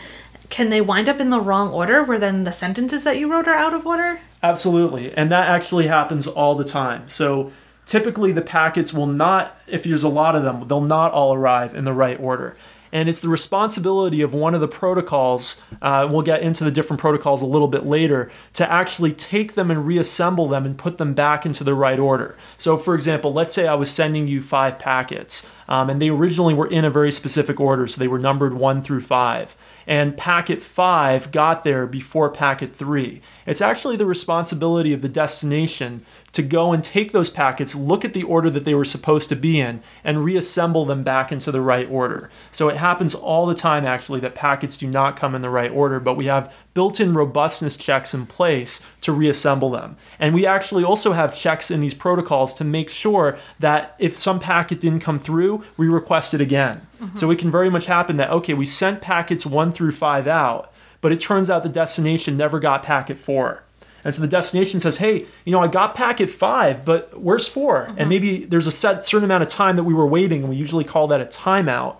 can 0.50 0.72
they 0.72 0.82
wind 0.82 1.08
up 1.08 1.20
in 1.20 1.30
the 1.30 1.40
wrong 1.40 1.72
order 1.72 2.02
where 2.02 2.18
then 2.18 2.46
the 2.46 2.52
sentences 2.52 3.04
that 3.04 3.20
you 3.20 3.32
wrote 3.32 3.48
are 3.48 3.54
out 3.56 3.76
of 3.76 3.86
order? 3.86 4.22
Absolutely 4.42 5.14
and 5.14 5.32
that 5.32 5.48
actually 5.48 5.86
happens 5.86 6.26
all 6.26 6.56
the 6.56 6.64
time. 6.64 7.08
So 7.08 7.52
typically 7.86 8.32
the 8.32 8.42
packets 8.42 8.92
will 8.92 9.06
not 9.06 9.56
if 9.68 9.84
there's 9.84 10.02
a 10.02 10.10
lot 10.10 10.36
of 10.36 10.42
them 10.42 10.68
they'll 10.68 10.82
not 10.82 11.12
all 11.12 11.36
arrive 11.36 11.76
in 11.76 11.84
the 11.84 11.94
right 11.94 12.20
order 12.20 12.58
and 12.94 13.10
it's 13.10 13.20
the 13.20 13.28
responsibility 13.28 14.22
of 14.22 14.34
one 14.36 14.54
of 14.54 14.62
the 14.62 14.68
protocols. 14.68 15.62
Uh, 15.82 16.08
we'll 16.10 16.22
get 16.22 16.44
into 16.44 16.64
the 16.64 16.72
different 16.72 17.02
protocols 17.02 17.42
a 17.42 17.46
little 17.46 17.68
bit 17.68 17.86
later 17.86 18.32
to 18.54 18.72
actually 18.72 19.12
take 19.12 19.56
them 19.56 19.72
and 19.72 19.88
reassemble 19.88 20.48
them 20.48 20.64
and 20.64 20.78
put 20.78 21.00
them 21.00 21.16
back 21.16 21.44
into 21.44 21.64
the 21.64 21.74
right 21.74 22.00
order. 22.00 22.38
So, 22.58 22.78
for 22.78 22.94
example, 22.94 23.34
let's 23.34 23.54
say 23.54 23.68
I 23.68 23.74
was 23.74 23.92
sending 23.92 24.28
you 24.28 24.42
five 24.42 24.78
packets, 24.78 25.50
um, 25.68 25.90
and 25.90 26.00
they 26.00 26.10
originally 26.10 26.54
were 26.54 26.68
in 26.68 26.86
a 26.86 26.92
very 26.92 27.12
specific 27.12 27.60
order, 27.60 27.88
so 27.88 28.00
they 28.00 28.08
were 28.08 28.20
numbered 28.20 28.54
one 28.54 28.82
through 28.82 29.02
five 29.02 29.58
and 29.88 30.18
packet 30.18 30.62
5 30.62 31.32
got 31.32 31.64
there 31.64 31.86
before 31.88 32.30
packet 32.30 32.76
3. 32.76 33.22
It's 33.46 33.62
actually 33.62 33.96
the 33.96 34.06
responsibility 34.06 34.94
of 34.94 35.02
the 35.02 35.10
destination 35.10 36.06
to 36.32 36.42
go 36.42 36.74
and 36.74 36.84
take 36.84 37.12
those 37.12 37.30
packets, 37.30 37.76
look 37.76 38.04
at 38.04 38.14
the 38.14 38.24
order 38.24 38.50
that 38.50 38.66
they 38.66 38.74
were 38.74 38.86
supposed 38.86 39.30
to 39.30 39.36
be 39.36 39.60
in, 39.60 39.82
and 40.04 40.24
reassemble 40.24 40.86
them 40.86 41.04
back 41.04 41.32
into 41.32 41.52
the 41.52 41.62
right 41.62 41.90
order. 41.90 42.30
So 42.52 42.70
it 42.70 42.78
happens 42.78 43.14
all 43.14 43.46
the 43.46 43.54
time, 43.54 43.86
actually, 43.86 44.20
that 44.22 44.36
packets 44.36 44.78
do 44.78 44.88
not 44.88 45.16
come 45.16 45.36
in 45.36 45.42
the 45.42 45.50
right 45.50 45.72
order, 45.72 46.00
but 46.00 46.18
we 46.18 46.26
have 46.26 46.54
built 46.74 47.00
in 47.00 47.14
robustness 47.14 47.78
checks 47.78 48.14
in 48.14 48.26
place 48.26 48.86
to 49.02 49.12
reassemble 49.12 49.70
them. 49.70 49.96
And 50.20 50.34
we 50.34 50.46
actually 50.46 50.84
also 50.84 51.14
have 51.14 51.38
checks 51.38 51.70
in 51.70 51.82
these 51.82 51.94
protocols 51.94 52.54
to 52.56 52.64
make 52.64 52.90
sure 52.90 53.38
that 53.60 53.96
if 54.00 54.18
some 54.18 54.40
packet 54.40 54.80
didn't 54.80 55.00
come 55.00 55.20
through, 55.20 55.64
we 55.78 55.88
request 55.88 56.34
it 56.34 56.42
again. 56.42 56.88
Mm-hmm. 57.00 57.16
So 57.16 57.30
it 57.32 57.40
can 57.40 57.52
very 57.52 57.70
much 57.70 57.86
happen 57.86 58.18
that, 58.18 58.32
okay, 58.32 58.54
we 58.54 58.66
sent 58.66 59.02
packets 59.02 59.46
one 59.46 59.72
through 59.72 59.92
five 59.92 60.28
out, 60.28 60.74
but 61.02 61.12
it 61.12 61.20
turns 61.20 61.50
out 61.50 61.64
the 61.64 61.70
destination 61.70 62.36
never 62.36 62.60
got 62.60 62.84
packet 62.84 63.18
four. 63.18 63.64
And 64.04 64.14
so 64.14 64.22
the 64.22 64.28
destination 64.28 64.80
says, 64.80 64.98
hey, 64.98 65.28
you 65.46 65.52
know, 65.52 65.62
I 65.62 65.68
got 65.68 65.96
packet 65.96 66.30
five, 66.30 66.84
but 66.84 67.22
where's 67.22 67.48
4 67.48 67.86
mm-hmm. 67.86 68.00
And 68.00 68.10
maybe 68.10 68.44
there's 68.44 68.68
a 68.68 68.72
set 68.72 69.06
certain 69.06 69.24
amount 69.24 69.44
of 69.44 69.50
time 69.50 69.76
that 69.78 69.84
we 69.84 69.94
were 69.94 70.06
waiting, 70.06 70.42
and 70.42 70.50
we 70.50 70.58
usually 70.58 70.84
call 70.84 71.08
that 71.08 71.22
a 71.22 71.26
timeout 71.26 71.98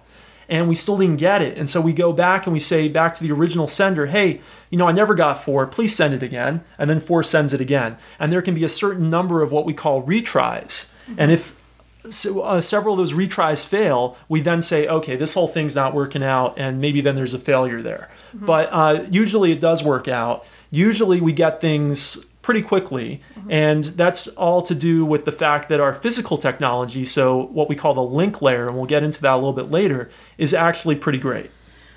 and 0.50 0.68
we 0.68 0.76
still 0.76 0.98
didn't 0.98 1.18
get 1.18 1.42
it. 1.42 1.58
And 1.58 1.70
so 1.70 1.82
we 1.82 1.94
go 1.94 2.14
back 2.14 2.46
and 2.46 2.54
we 2.54 2.60
say 2.60 2.88
back 2.88 3.16
to 3.16 3.24
the 3.24 3.32
original 3.32 3.68
sender, 3.68 4.08
hey, 4.08 4.42
you 4.70 4.78
know, 4.78 4.88
I 4.88 4.92
never 4.92 5.14
got 5.14 5.44
four, 5.44 5.66
please 5.68 5.96
send 5.96 6.14
it 6.14 6.24
again. 6.24 6.64
And 6.78 6.90
then 6.90 7.00
four 7.00 7.24
sends 7.24 7.54
it 7.54 7.62
again. 7.62 7.98
And 8.20 8.32
there 8.32 8.42
can 8.42 8.56
be 8.56 8.64
a 8.64 8.70
certain 8.70 9.10
number 9.10 9.42
of 9.42 9.52
what 9.52 9.66
we 9.66 9.74
call 9.74 10.04
retries. 10.04 10.92
And 11.18 11.32
if 11.32 11.60
so, 12.10 12.42
uh, 12.42 12.62
several 12.62 12.96
of 12.96 12.98
those 12.98 13.14
retries 13.14 13.66
fail, 13.66 14.18
we 14.28 14.42
then 14.42 14.62
say, 14.62 14.88
okay, 14.88 15.16
this 15.16 15.36
whole 15.36 15.48
thing's 15.48 15.76
not 15.76 15.94
working 15.94 16.24
out, 16.24 16.54
and 16.58 16.82
maybe 16.82 17.00
then 17.02 17.16
there's 17.16 17.34
a 17.34 17.40
failure 17.40 17.82
there. 17.82 18.10
Mm-hmm. 18.36 18.46
But 18.46 18.70
uh, 18.72 19.06
usually 19.10 19.52
it 19.52 19.62
does 19.62 19.84
work 19.84 20.08
out. 20.08 20.46
Usually 20.70 21.22
we 21.22 21.32
get 21.32 21.62
things 21.62 22.26
pretty 22.44 22.62
quickly. 22.62 23.22
Mm-hmm. 23.36 23.52
And 23.52 23.84
that's 23.86 24.28
all 24.28 24.62
to 24.62 24.76
do 24.76 25.04
with 25.04 25.26
the 25.26 25.32
fact 25.32 25.68
that 25.70 25.80
our 25.80 25.96
physical 25.96 26.38
technology, 26.38 27.06
so 27.06 27.46
what 27.48 27.68
we 27.68 27.76
call 27.76 27.96
the 27.96 28.04
link 28.04 28.40
layer, 28.44 28.68
and 28.68 28.76
we'll 28.76 28.86
get 28.86 29.02
into 29.02 29.20
that 29.22 29.34
a 29.34 29.38
little 29.38 29.54
bit 29.54 29.72
later, 29.72 30.12
is 30.38 30.54
actually 30.54 30.96
pretty 30.96 31.18
great. 31.18 31.50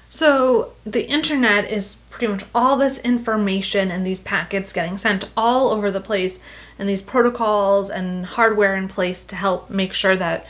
So 0.08 0.72
the 0.84 1.06
internet 1.10 1.70
is 1.70 2.00
pretty 2.08 2.32
much 2.32 2.44
all 2.54 2.78
this 2.78 2.98
information 3.00 3.90
and 3.90 4.06
these 4.06 4.20
packets 4.20 4.72
getting 4.72 4.96
sent 4.96 5.28
all 5.36 5.70
over 5.70 5.90
the 5.90 6.00
place, 6.00 6.38
and 6.78 6.88
these 6.88 7.02
protocols 7.02 7.90
and 7.90 8.24
hardware 8.24 8.76
in 8.76 8.88
place 8.88 9.24
to 9.26 9.36
help 9.36 9.68
make 9.68 9.92
sure 9.92 10.16
that 10.16 10.46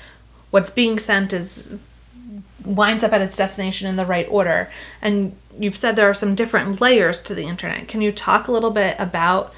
what's 0.51 0.71
being 0.71 0.99
sent 0.99 1.33
is 1.33 1.75
winds 2.65 3.03
up 3.03 3.13
at 3.13 3.23
its 3.23 3.37
destination 3.37 3.89
in 3.89 3.97
the 3.97 4.05
right 4.05 4.27
order. 4.29 4.69
And 5.01 5.35
you've 5.59 5.75
said 5.75 5.97
there 5.97 6.11
are 6.11 6.15
some 6.15 6.35
different 6.35 6.81
layers 6.81 7.23
to 7.23 7.35
the 7.35 7.47
internet. 7.47 7.89
Can 7.89 8.03
you 8.03 8.13
talk 8.13 8.47
a 8.47 8.53
little 8.53 8.73
bit 8.73 8.95
about 8.99 9.55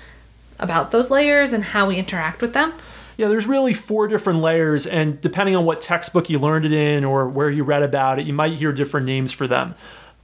about 0.58 0.90
those 0.90 1.10
layers 1.10 1.52
and 1.52 1.64
how 1.64 1.88
we 1.88 1.96
interact 1.96 2.40
with 2.40 2.52
them? 2.52 2.72
Yeah, 3.16 3.26
there's 3.26 3.46
really 3.48 3.72
four 3.72 4.06
different 4.06 4.40
layers, 4.40 4.86
and 4.86 5.20
depending 5.20 5.56
on 5.56 5.64
what 5.64 5.80
textbook 5.80 6.30
you 6.30 6.38
learned 6.38 6.64
it 6.64 6.72
in 6.72 7.04
or 7.04 7.28
where 7.28 7.50
you 7.50 7.64
read 7.64 7.82
about 7.82 8.20
it, 8.20 8.26
you 8.26 8.32
might 8.32 8.52
hear 8.52 8.72
different 8.72 9.06
names 9.06 9.32
for 9.32 9.48
them. 9.48 9.74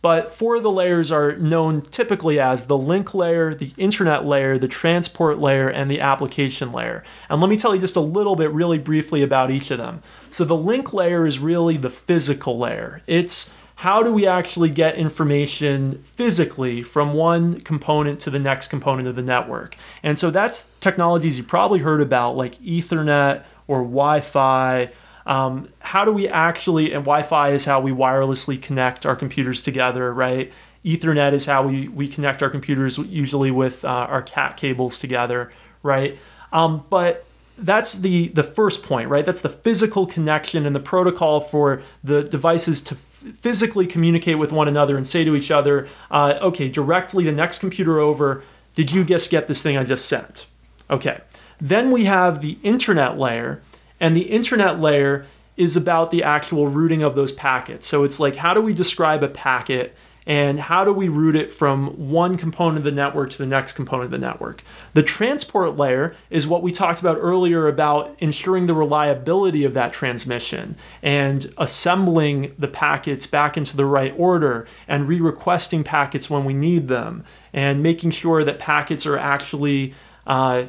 But 0.00 0.34
four 0.34 0.56
of 0.56 0.62
the 0.62 0.70
layers 0.70 1.10
are 1.10 1.34
known 1.34 1.80
typically 1.80 2.38
as 2.38 2.66
the 2.66 2.76
link 2.76 3.14
layer, 3.14 3.54
the 3.54 3.72
internet 3.78 4.26
layer, 4.26 4.58
the 4.58 4.68
transport 4.68 5.38
layer, 5.38 5.66
and 5.66 5.90
the 5.90 5.98
application 5.98 6.72
layer. 6.72 7.02
And 7.30 7.40
let 7.40 7.48
me 7.48 7.56
tell 7.56 7.74
you 7.74 7.80
just 7.80 7.96
a 7.96 8.00
little 8.00 8.36
bit, 8.36 8.50
really 8.50 8.78
briefly, 8.78 9.22
about 9.22 9.50
each 9.50 9.70
of 9.70 9.78
them. 9.78 10.02
So 10.30 10.44
the 10.44 10.56
link 10.56 10.92
layer 10.92 11.26
is 11.26 11.38
really 11.38 11.78
the 11.78 11.88
physical 11.88 12.58
layer. 12.58 13.00
It's 13.06 13.54
how 13.84 14.02
do 14.02 14.10
we 14.10 14.26
actually 14.26 14.70
get 14.70 14.94
information 14.94 15.98
physically 16.04 16.82
from 16.82 17.12
one 17.12 17.60
component 17.60 18.18
to 18.18 18.30
the 18.30 18.38
next 18.38 18.68
component 18.68 19.06
of 19.06 19.14
the 19.14 19.20
network? 19.20 19.76
And 20.02 20.18
so 20.18 20.30
that's 20.30 20.70
technologies 20.80 21.36
you 21.36 21.44
probably 21.44 21.80
heard 21.80 22.00
about, 22.00 22.34
like 22.34 22.54
Ethernet 22.62 23.42
or 23.68 23.82
Wi 23.82 24.22
Fi 24.22 24.90
um, 25.26 25.68
how 25.80 26.06
do 26.06 26.12
we 26.12 26.28
actually, 26.28 26.94
and 26.94 27.04
Wi 27.04 27.22
Fi 27.22 27.50
is 27.50 27.66
how 27.66 27.78
we 27.78 27.92
wirelessly 27.92 28.60
connect 28.60 29.04
our 29.04 29.16
computers 29.16 29.60
together, 29.60 30.14
right? 30.14 30.50
Ethernet 30.82 31.34
is 31.34 31.44
how 31.44 31.66
we, 31.66 31.88
we 31.88 32.08
connect 32.08 32.42
our 32.42 32.48
computers, 32.50 32.96
usually 32.96 33.50
with 33.50 33.84
uh, 33.84 33.88
our 33.88 34.22
CAT 34.22 34.56
cables 34.56 34.98
together, 34.98 35.52
right? 35.82 36.18
Um, 36.52 36.84
but 36.88 37.26
that's 37.56 38.00
the, 38.00 38.28
the 38.28 38.42
first 38.42 38.82
point, 38.82 39.08
right? 39.08 39.24
That's 39.24 39.40
the 39.40 39.48
physical 39.48 40.06
connection 40.06 40.66
and 40.66 40.74
the 40.74 40.80
protocol 40.80 41.40
for 41.40 41.82
the 42.02 42.22
devices 42.22 42.82
to 42.82 42.94
physically 43.32 43.86
communicate 43.86 44.38
with 44.38 44.52
one 44.52 44.68
another 44.68 44.96
and 44.96 45.06
say 45.06 45.24
to 45.24 45.34
each 45.34 45.50
other, 45.50 45.88
uh, 46.10 46.34
okay, 46.40 46.68
directly 46.68 47.24
the 47.24 47.32
next 47.32 47.58
computer 47.58 47.98
over, 47.98 48.44
did 48.74 48.92
you 48.92 49.04
just 49.04 49.30
get 49.30 49.48
this 49.48 49.62
thing 49.62 49.76
I 49.76 49.84
just 49.84 50.06
sent? 50.06 50.46
Okay. 50.90 51.20
Then 51.60 51.90
we 51.90 52.04
have 52.04 52.42
the 52.42 52.58
internet 52.62 53.18
layer, 53.18 53.62
and 54.00 54.16
the 54.16 54.22
internet 54.22 54.80
layer 54.80 55.24
is 55.56 55.76
about 55.76 56.10
the 56.10 56.22
actual 56.22 56.68
routing 56.68 57.02
of 57.02 57.14
those 57.14 57.32
packets. 57.32 57.86
So 57.86 58.04
it's 58.04 58.18
like, 58.18 58.36
how 58.36 58.54
do 58.54 58.60
we 58.60 58.74
describe 58.74 59.22
a 59.22 59.28
packet 59.28 59.94
and 60.26 60.58
how 60.58 60.84
do 60.84 60.92
we 60.92 61.08
route 61.08 61.36
it 61.36 61.52
from 61.52 62.08
one 62.10 62.36
component 62.38 62.78
of 62.78 62.84
the 62.84 62.90
network 62.90 63.30
to 63.30 63.38
the 63.38 63.46
next 63.46 63.72
component 63.72 64.06
of 64.06 64.10
the 64.10 64.18
network? 64.18 64.62
The 64.94 65.02
transport 65.02 65.76
layer 65.76 66.14
is 66.30 66.46
what 66.46 66.62
we 66.62 66.72
talked 66.72 67.00
about 67.00 67.18
earlier 67.20 67.68
about 67.68 68.14
ensuring 68.18 68.66
the 68.66 68.74
reliability 68.74 69.64
of 69.64 69.74
that 69.74 69.92
transmission 69.92 70.76
and 71.02 71.52
assembling 71.58 72.54
the 72.58 72.68
packets 72.68 73.26
back 73.26 73.56
into 73.56 73.76
the 73.76 73.86
right 73.86 74.14
order 74.16 74.66
and 74.88 75.06
re 75.08 75.20
requesting 75.20 75.84
packets 75.84 76.30
when 76.30 76.44
we 76.44 76.54
need 76.54 76.88
them 76.88 77.24
and 77.52 77.82
making 77.82 78.10
sure 78.10 78.44
that 78.44 78.58
packets 78.58 79.06
are 79.06 79.18
actually. 79.18 79.94
Uh, 80.26 80.64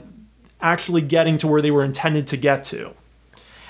actually 0.61 1.01
getting 1.01 1.37
to 1.37 1.47
where 1.47 1.61
they 1.61 1.69
were 1.69 1.83
intended 1.83 2.25
to 2.25 2.35
get 2.35 2.63
to. 2.63 2.93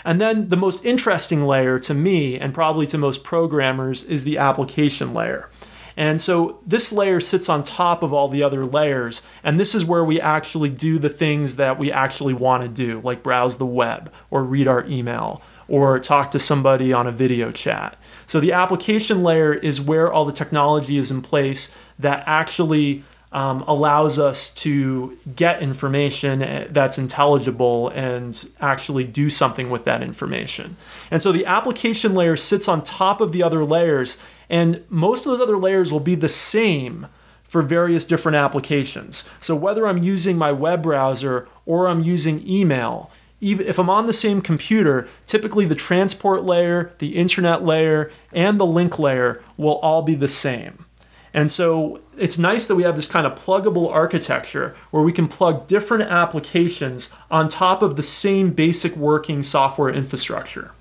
And 0.06 0.22
then 0.22 0.50
the 0.50 0.56
most 0.56 0.86
interesting 0.86 1.44
layer 1.44 1.80
to 1.80 1.94
me, 1.94 2.40
and 2.40 2.54
probably 2.54 2.86
to 2.88 2.98
most 2.98 3.24
programmers, 3.24 4.04
is 4.04 4.24
the 4.24 4.38
application 4.38 5.14
layer. 5.14 5.50
And 5.98 6.22
so 6.22 6.60
this 6.66 6.92
layer 6.92 7.20
sits 7.20 7.48
on 7.48 7.64
top 7.64 8.04
of 8.04 8.12
all 8.12 8.28
the 8.28 8.44
other 8.44 8.66
layers, 8.66 9.26
and 9.44 9.60
this 9.60 9.74
is 9.74 9.86
where 9.86 10.04
we 10.04 10.20
actually 10.20 10.70
do 10.70 11.00
the 11.00 11.10
things 11.10 11.56
that 11.56 11.80
we 11.80 11.92
actually 11.92 12.34
want 12.34 12.64
to 12.64 12.70
do, 12.70 13.00
like 13.00 13.24
browse 13.24 13.58
the 13.58 13.66
web, 13.66 14.12
or 14.30 14.44
read 14.44 14.68
our 14.68 14.86
email, 14.88 15.42
or 15.68 16.00
talk 16.00 16.32
to 16.32 16.40
somebody 16.40 16.92
on 16.92 17.08
a 17.08 17.12
video 17.12 17.52
chat. 17.52 17.98
So 18.26 18.40
the 18.40 18.52
application 18.52 19.24
layer 19.24 19.54
is 19.54 19.80
where 19.80 20.12
all 20.12 20.26
the 20.26 20.34
technology 20.34 20.98
is 20.98 21.12
in 21.12 21.22
place 21.22 21.78
that 22.00 22.24
actually 22.26 23.04
um, 23.36 23.64
allows 23.68 24.18
us 24.18 24.54
to 24.56 25.18
get 25.36 25.62
information 25.62 26.42
eh, 26.42 26.68
that's 26.70 26.98
intelligible 26.98 27.90
and 27.90 28.48
actually 28.62 29.04
do 29.04 29.30
something 29.30 29.70
with 29.70 29.84
that 29.84 30.02
information. 30.02 30.78
And 31.12 31.22
so 31.22 31.34
the 31.34 31.46
application 31.46 32.16
layer 32.16 32.38
sits 32.38 32.70
on 32.70 32.82
top 32.82 33.20
of 33.20 33.34
the 33.34 33.44
other 33.44 33.66
layers, 33.66 34.22
and 34.50 34.84
most 34.90 35.26
of 35.26 35.32
those 35.32 35.42
other 35.42 35.58
layers 35.58 35.92
will 35.92 36.00
be 36.00 36.16
the 36.16 36.30
same 36.30 37.08
for 37.44 37.62
various 37.62 38.06
different 38.06 38.36
applications. 38.36 39.30
So 39.40 39.56
whether 39.56 39.88
I'm 39.88 40.04
using 40.04 40.38
my 40.38 40.52
web 40.52 40.84
browser 40.84 41.48
or 41.66 41.88
I'm 41.88 42.04
using 42.04 42.48
email, 42.48 43.12
even 43.40 43.68
if 43.68 43.78
I'm 43.78 43.90
on 43.90 44.08
the 44.08 44.14
same 44.14 44.42
computer, 44.42 45.08
typically 45.26 45.66
the 45.66 45.76
transport 45.76 46.44
layer, 46.44 46.92
the 47.00 47.16
internet 47.16 47.64
layer, 47.64 48.12
and 48.34 48.60
the 48.60 48.66
link 48.66 48.98
layer 48.98 49.42
will 49.58 49.78
all 49.78 50.02
be 50.02 50.16
the 50.16 50.28
same. 50.28 50.86
And 51.34 51.52
so 51.52 52.02
it's 52.18 52.38
nice 52.38 52.66
that 52.68 52.76
we 52.76 52.84
have 52.84 52.96
this 52.96 53.10
kind 53.10 53.28
of 53.28 53.36
pluggable 53.36 53.92
architecture 53.92 54.74
where 54.92 55.04
we 55.04 55.12
can 55.12 55.28
plug 55.28 55.68
different 55.68 56.04
applications 56.04 57.14
on 57.30 57.50
top 57.50 57.82
of 57.82 57.98
the 57.98 58.04
same 58.04 58.52
basic 58.52 58.96
working 58.96 59.44
software 59.44 59.90
infrastructure. 59.90 60.72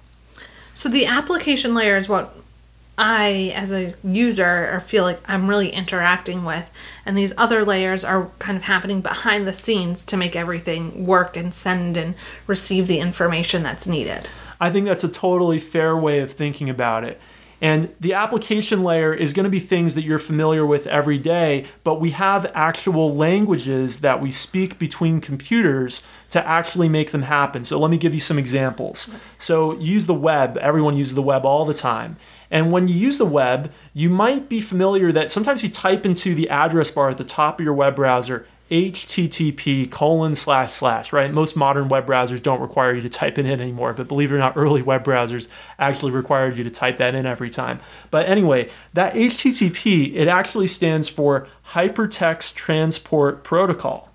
So 0.72 0.88
the 0.88 1.06
application 1.06 1.74
layer 1.74 1.96
is 1.96 2.08
what 2.08 2.36
I, 2.96 3.52
as 3.56 3.72
a 3.72 3.94
user, 4.04 4.80
feel 4.86 5.02
like 5.02 5.20
I'm 5.28 5.48
really 5.48 5.70
interacting 5.70 6.44
with, 6.44 6.70
and 7.04 7.18
these 7.18 7.32
other 7.36 7.64
layers 7.64 8.04
are 8.04 8.30
kind 8.38 8.56
of 8.56 8.64
happening 8.64 9.00
behind 9.00 9.46
the 9.46 9.52
scenes 9.52 10.04
to 10.06 10.16
make 10.16 10.36
everything 10.36 11.06
work 11.06 11.36
and 11.36 11.52
send 11.52 11.96
and 11.96 12.14
receive 12.46 12.86
the 12.86 13.00
information 13.00 13.62
that's 13.62 13.86
needed. 13.86 14.28
I 14.60 14.70
think 14.70 14.86
that's 14.86 15.04
a 15.04 15.08
totally 15.08 15.58
fair 15.58 15.96
way 15.96 16.20
of 16.20 16.30
thinking 16.30 16.70
about 16.70 17.02
it. 17.02 17.20
And 17.60 17.94
the 17.98 18.12
application 18.12 18.82
layer 18.82 19.14
is 19.14 19.32
going 19.32 19.44
to 19.44 19.50
be 19.50 19.60
things 19.60 19.94
that 19.94 20.02
you're 20.02 20.18
familiar 20.18 20.66
with 20.66 20.86
every 20.86 21.18
day, 21.18 21.64
but 21.82 22.00
we 22.00 22.10
have 22.10 22.50
actual 22.54 23.14
languages 23.14 24.00
that 24.00 24.20
we 24.20 24.30
speak 24.30 24.78
between 24.78 25.20
computers 25.20 26.06
to 26.30 26.46
actually 26.46 26.88
make 26.88 27.10
them 27.12 27.22
happen. 27.22 27.64
So 27.64 27.78
let 27.78 27.90
me 27.90 27.96
give 27.96 28.12
you 28.12 28.20
some 28.20 28.38
examples. 28.38 29.14
So 29.38 29.78
use 29.78 30.06
the 30.06 30.14
web. 30.14 30.58
Everyone 30.58 30.96
uses 30.96 31.14
the 31.14 31.22
web 31.22 31.46
all 31.46 31.64
the 31.64 31.74
time. 31.74 32.16
And 32.54 32.70
when 32.70 32.86
you 32.86 32.94
use 32.94 33.18
the 33.18 33.24
web, 33.24 33.72
you 33.94 34.08
might 34.08 34.48
be 34.48 34.60
familiar 34.60 35.10
that 35.10 35.28
sometimes 35.28 35.64
you 35.64 35.68
type 35.68 36.06
into 36.06 36.36
the 36.36 36.48
address 36.48 36.92
bar 36.92 37.10
at 37.10 37.18
the 37.18 37.24
top 37.24 37.58
of 37.58 37.64
your 37.64 37.74
web 37.74 37.96
browser 37.96 38.46
http 38.70 39.90
colon 39.90 40.34
slash 40.34 40.72
slash 40.72 41.12
right? 41.12 41.30
Most 41.30 41.54
modern 41.54 41.88
web 41.88 42.06
browsers 42.06 42.42
don't 42.42 42.60
require 42.60 42.94
you 42.94 43.02
to 43.02 43.10
type 43.10 43.38
it 43.38 43.44
in 43.44 43.60
anymore 43.60 43.92
but 43.92 44.08
believe 44.08 44.32
it 44.32 44.36
or 44.36 44.38
not 44.38 44.56
early 44.56 44.80
web 44.80 45.04
browsers 45.04 45.48
actually 45.78 46.12
required 46.12 46.56
you 46.56 46.64
to 46.64 46.70
type 46.70 46.96
that 46.96 47.14
in 47.14 47.26
every 47.26 47.50
time. 47.50 47.80
But 48.10 48.26
anyway 48.26 48.70
that 48.94 49.14
http 49.14 50.14
it 50.14 50.28
actually 50.28 50.68
stands 50.68 51.08
for 51.08 51.46
hypertext 51.72 52.54
transport 52.54 53.42
protocol. 53.44 54.10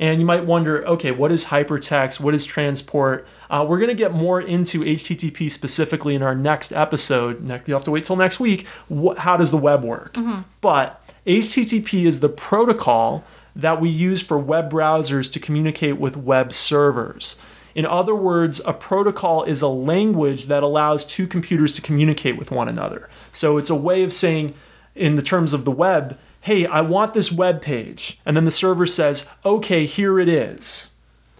And 0.00 0.20
you 0.20 0.26
might 0.26 0.44
wonder 0.44 0.84
okay 0.88 1.12
what 1.12 1.30
is 1.30 1.46
hypertext? 1.46 2.18
What 2.18 2.34
is 2.34 2.44
transport 2.44 3.28
uh, 3.54 3.64
we're 3.64 3.78
going 3.78 3.88
to 3.88 3.94
get 3.94 4.12
more 4.12 4.40
into 4.40 4.80
http 4.80 5.50
specifically 5.50 6.14
in 6.14 6.22
our 6.22 6.34
next 6.34 6.72
episode 6.72 7.48
you 7.66 7.74
have 7.74 7.84
to 7.84 7.90
wait 7.90 8.04
till 8.04 8.16
next 8.16 8.40
week 8.40 8.66
what, 8.88 9.18
how 9.18 9.36
does 9.36 9.50
the 9.50 9.56
web 9.56 9.84
work 9.84 10.14
mm-hmm. 10.14 10.42
but 10.60 11.00
http 11.26 12.04
is 12.04 12.20
the 12.20 12.28
protocol 12.28 13.24
that 13.54 13.80
we 13.80 13.88
use 13.88 14.22
for 14.22 14.38
web 14.38 14.70
browsers 14.70 15.30
to 15.32 15.40
communicate 15.40 15.98
with 15.98 16.16
web 16.16 16.52
servers. 16.52 17.40
In 17.74 17.86
other 17.86 18.14
words, 18.14 18.60
a 18.64 18.72
protocol 18.72 19.42
is 19.44 19.62
a 19.62 19.68
language 19.68 20.46
that 20.46 20.62
allows 20.62 21.04
two 21.04 21.26
computers 21.26 21.72
to 21.74 21.82
communicate 21.82 22.36
with 22.36 22.50
one 22.50 22.68
another. 22.68 23.08
So 23.32 23.58
it's 23.58 23.70
a 23.70 23.74
way 23.74 24.02
of 24.02 24.12
saying, 24.12 24.54
in 24.94 25.16
the 25.16 25.22
terms 25.22 25.52
of 25.52 25.64
the 25.64 25.72
web, 25.72 26.18
hey, 26.42 26.66
I 26.66 26.82
want 26.82 27.14
this 27.14 27.32
web 27.32 27.60
page. 27.60 28.20
And 28.24 28.36
then 28.36 28.44
the 28.44 28.50
server 28.50 28.86
says, 28.86 29.30
okay, 29.44 29.86
here 29.86 30.20
it 30.20 30.28
is. 30.28 30.93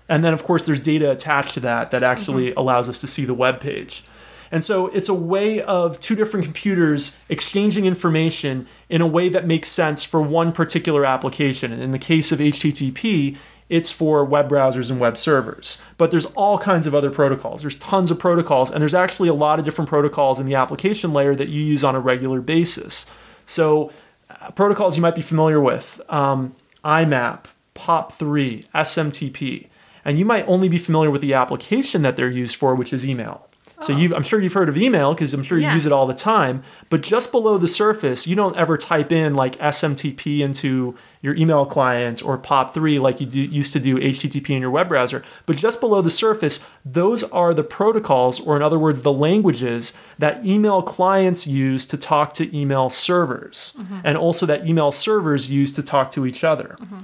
And 0.08 0.22
then, 0.22 0.34
of 0.34 0.44
course, 0.44 0.66
there's 0.66 0.80
data 0.80 1.10
attached 1.10 1.54
to 1.54 1.60
that 1.60 1.90
that 1.90 2.02
actually 2.02 2.50
mm-hmm. 2.50 2.58
allows 2.58 2.88
us 2.88 2.98
to 3.00 3.06
see 3.06 3.24
the 3.24 3.34
web 3.34 3.60
page. 3.60 4.04
And 4.50 4.62
so 4.62 4.86
it's 4.88 5.08
a 5.08 5.14
way 5.14 5.60
of 5.62 5.98
two 5.98 6.14
different 6.14 6.44
computers 6.44 7.18
exchanging 7.28 7.86
information 7.86 8.66
in 8.88 9.00
a 9.00 9.06
way 9.06 9.28
that 9.28 9.46
makes 9.46 9.68
sense 9.68 10.04
for 10.04 10.22
one 10.22 10.52
particular 10.52 11.04
application. 11.04 11.72
And 11.72 11.82
in 11.82 11.90
the 11.90 11.98
case 11.98 12.30
of 12.30 12.38
HTTP, 12.38 13.36
it's 13.68 13.90
for 13.90 14.24
web 14.24 14.48
browsers 14.48 14.90
and 14.90 15.00
web 15.00 15.16
servers. 15.16 15.82
But 15.96 16.10
there's 16.10 16.26
all 16.26 16.58
kinds 16.58 16.86
of 16.86 16.94
other 16.94 17.10
protocols. 17.10 17.62
There's 17.62 17.76
tons 17.78 18.10
of 18.10 18.18
protocols, 18.18 18.70
and 18.70 18.80
there's 18.80 18.94
actually 18.94 19.28
a 19.28 19.34
lot 19.34 19.58
of 19.58 19.64
different 19.64 19.88
protocols 19.88 20.38
in 20.38 20.46
the 20.46 20.54
application 20.54 21.12
layer 21.12 21.34
that 21.34 21.48
you 21.48 21.62
use 21.62 21.82
on 21.82 21.94
a 21.94 22.00
regular 22.00 22.40
basis. 22.40 23.10
So, 23.46 23.90
uh, 24.30 24.50
protocols 24.50 24.96
you 24.96 25.02
might 25.02 25.14
be 25.14 25.22
familiar 25.22 25.60
with 25.60 26.00
um, 26.08 26.54
IMAP, 26.84 27.46
POP3, 27.74 28.66
SMTP. 28.68 29.66
And 30.04 30.18
you 30.18 30.24
might 30.24 30.46
only 30.46 30.68
be 30.68 30.78
familiar 30.78 31.10
with 31.10 31.20
the 31.20 31.34
application 31.34 32.02
that 32.02 32.16
they're 32.16 32.28
used 32.28 32.56
for, 32.56 32.74
which 32.74 32.92
is 32.92 33.08
email. 33.08 33.48
So 33.80 33.92
oh. 33.92 33.96
you, 33.96 34.14
I'm 34.14 34.22
sure 34.22 34.40
you've 34.40 34.52
heard 34.52 34.68
of 34.68 34.76
email 34.76 35.14
because 35.14 35.34
I'm 35.34 35.42
sure 35.42 35.58
you 35.58 35.64
Yeah. 35.64 35.74
use 35.74 35.84
it 35.84 35.92
all 35.92 36.06
the 36.06 36.14
time. 36.14 36.62
But 36.90 37.02
just 37.02 37.32
below 37.32 37.58
the 37.58 37.68
surface, 37.68 38.26
you 38.26 38.36
don't 38.36 38.56
ever 38.56 38.76
type 38.76 39.10
in 39.10 39.34
like 39.34 39.58
SMTP 39.58 40.40
into 40.40 40.94
your 41.22 41.34
email 41.34 41.66
client 41.66 42.24
or 42.24 42.38
POP3 42.38 43.00
like 43.00 43.20
you 43.20 43.26
do, 43.26 43.40
used 43.40 43.72
to 43.72 43.80
do 43.80 43.98
HTTP 43.98 44.50
in 44.50 44.60
your 44.60 44.70
web 44.70 44.88
browser. 44.88 45.22
But 45.46 45.56
just 45.56 45.80
below 45.80 46.02
the 46.02 46.10
surface, 46.10 46.66
those 46.84 47.24
are 47.24 47.52
the 47.52 47.64
protocols, 47.64 48.40
or 48.40 48.56
in 48.56 48.62
other 48.62 48.78
words, 48.78 49.02
the 49.02 49.12
languages 49.12 49.96
that 50.18 50.44
email 50.44 50.80
clients 50.82 51.46
use 51.46 51.84
to 51.86 51.96
talk 51.96 52.32
to 52.34 52.56
email 52.56 52.90
servers, 52.90 53.74
mm-hmm. 53.78 54.00
and 54.04 54.16
also 54.16 54.46
that 54.46 54.66
email 54.66 54.92
servers 54.92 55.50
use 55.50 55.72
to 55.72 55.82
talk 55.82 56.10
to 56.12 56.26
each 56.26 56.44
other. 56.44 56.76
Mm-hmm. 56.80 56.98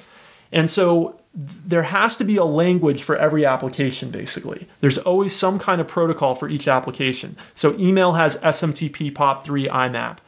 And 0.52 0.68
so 0.68 1.19
there 1.32 1.84
has 1.84 2.16
to 2.16 2.24
be 2.24 2.36
a 2.36 2.44
language 2.44 3.02
for 3.02 3.16
every 3.16 3.46
application, 3.46 4.10
basically. 4.10 4.66
There's 4.80 4.98
always 4.98 5.34
some 5.34 5.58
kind 5.58 5.80
of 5.80 5.86
protocol 5.86 6.34
for 6.34 6.48
each 6.48 6.66
application. 6.66 7.36
So 7.54 7.78
email 7.78 8.12
has 8.12 8.40
SMTP, 8.40 9.12
POP3, 9.12 9.68
IMAP. 9.68 10.18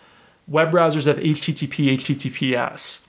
Web 0.47 0.71
browsers 0.71 1.07
have 1.07 1.19
HTTP, 1.19 1.95
HTTPS. 1.97 3.07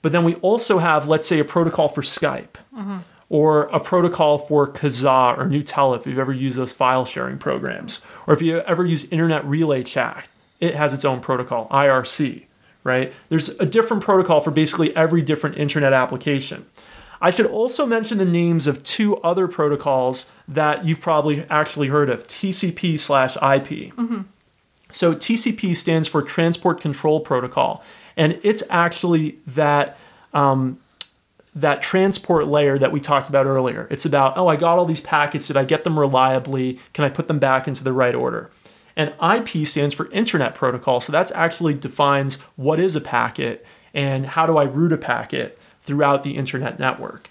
But 0.00 0.12
then 0.12 0.24
we 0.24 0.34
also 0.36 0.78
have, 0.78 1.08
let's 1.08 1.26
say, 1.26 1.38
a 1.38 1.44
protocol 1.44 1.88
for 1.88 2.02
Skype 2.02 2.56
mm-hmm. 2.74 2.96
or 3.28 3.64
a 3.64 3.80
protocol 3.80 4.38
for 4.38 4.66
Kazaa 4.66 5.38
or 5.38 5.46
Gnutella 5.46 5.98
if 5.98 6.06
you've 6.06 6.18
ever 6.18 6.32
used 6.32 6.58
those 6.58 6.72
file 6.72 7.04
sharing 7.04 7.38
programs. 7.38 8.06
Or 8.26 8.34
if 8.34 8.42
you 8.42 8.60
ever 8.60 8.84
use 8.84 9.10
Internet 9.10 9.44
Relay 9.46 9.82
Chat, 9.82 10.28
it 10.60 10.74
has 10.74 10.94
its 10.94 11.04
own 11.04 11.20
protocol, 11.20 11.68
IRC, 11.68 12.44
right? 12.84 13.12
There's 13.28 13.48
a 13.60 13.66
different 13.66 14.02
protocol 14.02 14.40
for 14.40 14.50
basically 14.50 14.94
every 14.96 15.22
different 15.22 15.56
internet 15.56 15.92
application. 15.92 16.66
I 17.24 17.30
should 17.30 17.46
also 17.46 17.86
mention 17.86 18.18
the 18.18 18.26
names 18.26 18.66
of 18.66 18.82
two 18.82 19.16
other 19.22 19.48
protocols 19.48 20.30
that 20.46 20.84
you've 20.84 21.00
probably 21.00 21.46
actually 21.48 21.88
heard 21.88 22.10
of 22.10 22.26
TCP 22.26 23.00
slash 23.00 23.36
IP. 23.36 23.94
So 24.92 25.14
TCP 25.14 25.74
stands 25.74 26.06
for 26.06 26.20
Transport 26.20 26.82
Control 26.82 27.20
Protocol, 27.20 27.82
and 28.14 28.38
it's 28.42 28.62
actually 28.68 29.38
that 29.46 29.96
um, 30.34 30.78
that 31.54 31.80
transport 31.80 32.46
layer 32.46 32.76
that 32.76 32.92
we 32.92 33.00
talked 33.00 33.30
about 33.30 33.46
earlier. 33.46 33.88
It's 33.90 34.04
about 34.04 34.36
oh, 34.36 34.48
I 34.48 34.56
got 34.56 34.78
all 34.78 34.84
these 34.84 35.00
packets. 35.00 35.46
Did 35.46 35.56
I 35.56 35.64
get 35.64 35.84
them 35.84 35.98
reliably? 35.98 36.78
Can 36.92 37.06
I 37.06 37.08
put 37.08 37.26
them 37.26 37.38
back 37.38 37.66
into 37.66 37.82
the 37.82 37.94
right 37.94 38.14
order? 38.14 38.50
And 38.96 39.14
IP 39.22 39.66
stands 39.66 39.94
for 39.94 40.10
Internet 40.10 40.54
Protocol, 40.54 41.00
so 41.00 41.10
that's 41.10 41.32
actually 41.32 41.72
defines 41.72 42.42
what 42.56 42.78
is 42.78 42.94
a 42.94 43.00
packet 43.00 43.64
and 43.94 44.26
how 44.26 44.46
do 44.46 44.58
I 44.58 44.64
route 44.64 44.92
a 44.92 44.98
packet 44.98 45.58
throughout 45.84 46.22
the 46.22 46.36
internet 46.36 46.78
network. 46.78 47.30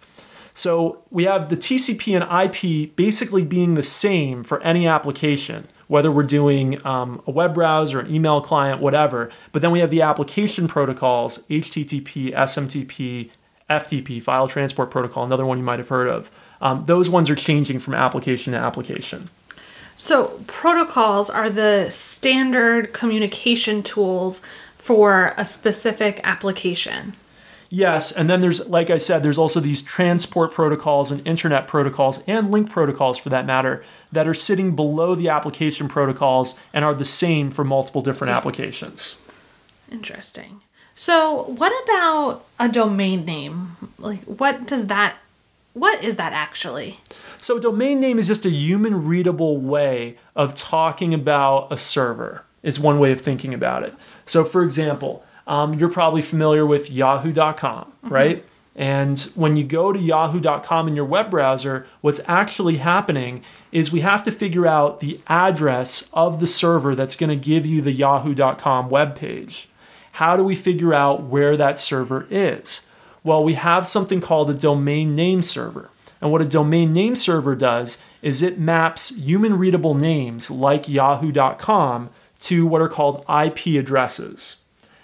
So 0.53 1.03
we 1.09 1.23
have 1.23 1.49
the 1.49 1.57
TCP 1.57 2.15
and 2.15 2.23
IP 2.53 2.95
basically 2.95 3.43
being 3.43 3.73
the 3.73 3.83
same 3.83 4.43
for 4.43 4.61
any 4.61 4.87
application, 4.87 5.67
whether 5.87 6.11
we're 6.11 6.23
doing 6.23 6.85
um, 6.85 7.21
a 7.25 7.31
web 7.31 7.55
browser, 7.55 7.99
an 7.99 8.13
email 8.13 8.39
client, 8.39 8.79
whatever. 8.79 9.31
But 9.51 9.63
then 9.63 9.71
we 9.71 9.79
have 9.79 9.89
the 9.89 10.03
application 10.03 10.67
protocols 10.67 11.39
HTTP, 11.49 12.33
SMTP, 12.33 13.31
FTP, 13.69 14.21
File 14.21 14.47
Transport 14.47 14.91
Protocol, 14.91 15.23
another 15.23 15.45
one 15.45 15.57
you 15.57 15.63
might 15.63 15.79
have 15.79 15.89
heard 15.89 16.07
of. 16.07 16.29
Um, 16.61 16.81
those 16.81 17.09
ones 17.09 17.29
are 17.29 17.35
changing 17.35 17.79
from 17.79 17.95
application 17.95 18.53
to 18.53 18.59
application. 18.59 19.29
So, 19.95 20.39
protocols 20.47 21.29
are 21.29 21.49
the 21.49 21.89
standard 21.89 22.93
communication 22.93 23.83
tools 23.83 24.41
for 24.77 25.33
a 25.37 25.45
specific 25.45 26.19
application. 26.23 27.13
Yes, 27.75 28.11
and 28.15 28.29
then 28.29 28.41
there's, 28.41 28.69
like 28.69 28.91
I 28.91 28.99
said, 28.99 29.23
there's 29.23 29.39
also 29.39 29.59
these 29.59 29.81
transport 29.81 30.51
protocols 30.51 31.09
and 31.09 31.25
internet 31.27 31.67
protocols 31.67 32.23
and 32.27 32.51
link 32.51 32.69
protocols 32.69 33.17
for 33.17 33.29
that 33.29 33.47
matter 33.47 33.83
that 34.11 34.27
are 34.27 34.35
sitting 34.35 34.75
below 34.75 35.15
the 35.15 35.27
application 35.29 35.87
protocols 35.87 36.59
and 36.71 36.85
are 36.85 36.93
the 36.93 37.03
same 37.03 37.49
for 37.49 37.63
multiple 37.63 38.03
different 38.03 38.31
applications. 38.31 39.19
Interesting. 39.91 40.61
So, 40.93 41.45
what 41.45 41.73
about 41.83 42.45
a 42.59 42.69
domain 42.69 43.25
name? 43.25 43.75
Like, 43.97 44.21
what 44.25 44.67
does 44.67 44.85
that, 44.85 45.15
what 45.73 46.03
is 46.03 46.17
that 46.17 46.31
actually? 46.31 46.99
So, 47.41 47.57
a 47.57 47.59
domain 47.59 47.99
name 47.99 48.19
is 48.19 48.27
just 48.27 48.45
a 48.45 48.51
human 48.51 49.03
readable 49.03 49.57
way 49.57 50.19
of 50.35 50.53
talking 50.53 51.11
about 51.11 51.73
a 51.73 51.77
server, 51.77 52.43
is 52.61 52.79
one 52.79 52.99
way 52.99 53.11
of 53.11 53.19
thinking 53.19 53.51
about 53.51 53.81
it. 53.81 53.95
So, 54.27 54.45
for 54.45 54.61
example, 54.61 55.25
um, 55.47 55.73
you're 55.75 55.89
probably 55.89 56.21
familiar 56.21 56.65
with 56.65 56.89
yahoo.com, 56.89 57.91
right? 58.03 58.45
And 58.75 59.19
when 59.35 59.55
you 59.55 59.63
go 59.63 59.93
to 59.93 59.99
yahoo.com 59.99 60.87
in 60.87 60.95
your 60.95 61.05
web 61.05 61.29
browser, 61.29 61.85
what's 62.01 62.27
actually 62.27 62.77
happening 62.77 63.43
is 63.71 63.91
we 63.91 64.01
have 64.01 64.23
to 64.23 64.31
figure 64.31 64.65
out 64.65 64.99
the 64.99 65.19
address 65.27 66.09
of 66.13 66.39
the 66.39 66.47
server 66.47 66.95
that's 66.95 67.15
going 67.15 67.29
to 67.29 67.35
give 67.35 67.65
you 67.65 67.81
the 67.81 67.91
yahoo.com 67.91 68.89
web 68.89 69.15
page. 69.15 69.67
How 70.13 70.37
do 70.37 70.43
we 70.43 70.55
figure 70.55 70.93
out 70.93 71.23
where 71.23 71.55
that 71.57 71.77
server 71.77 72.27
is? 72.29 72.87
Well, 73.23 73.43
we 73.43 73.53
have 73.53 73.87
something 73.87 74.21
called 74.21 74.49
a 74.49 74.53
domain 74.53 75.15
name 75.15 75.41
server. 75.41 75.89
And 76.21 76.31
what 76.31 76.41
a 76.41 76.45
domain 76.45 76.93
name 76.93 77.15
server 77.15 77.55
does 77.55 78.01
is 78.21 78.41
it 78.41 78.57
maps 78.57 79.15
human 79.17 79.57
readable 79.57 79.93
names 79.93 80.49
like 80.49 80.87
yahoo.com 80.87 82.09
to 82.39 82.65
what 82.65 82.81
are 82.81 82.89
called 82.89 83.25
IP 83.29 83.79
addresses. 83.79 84.62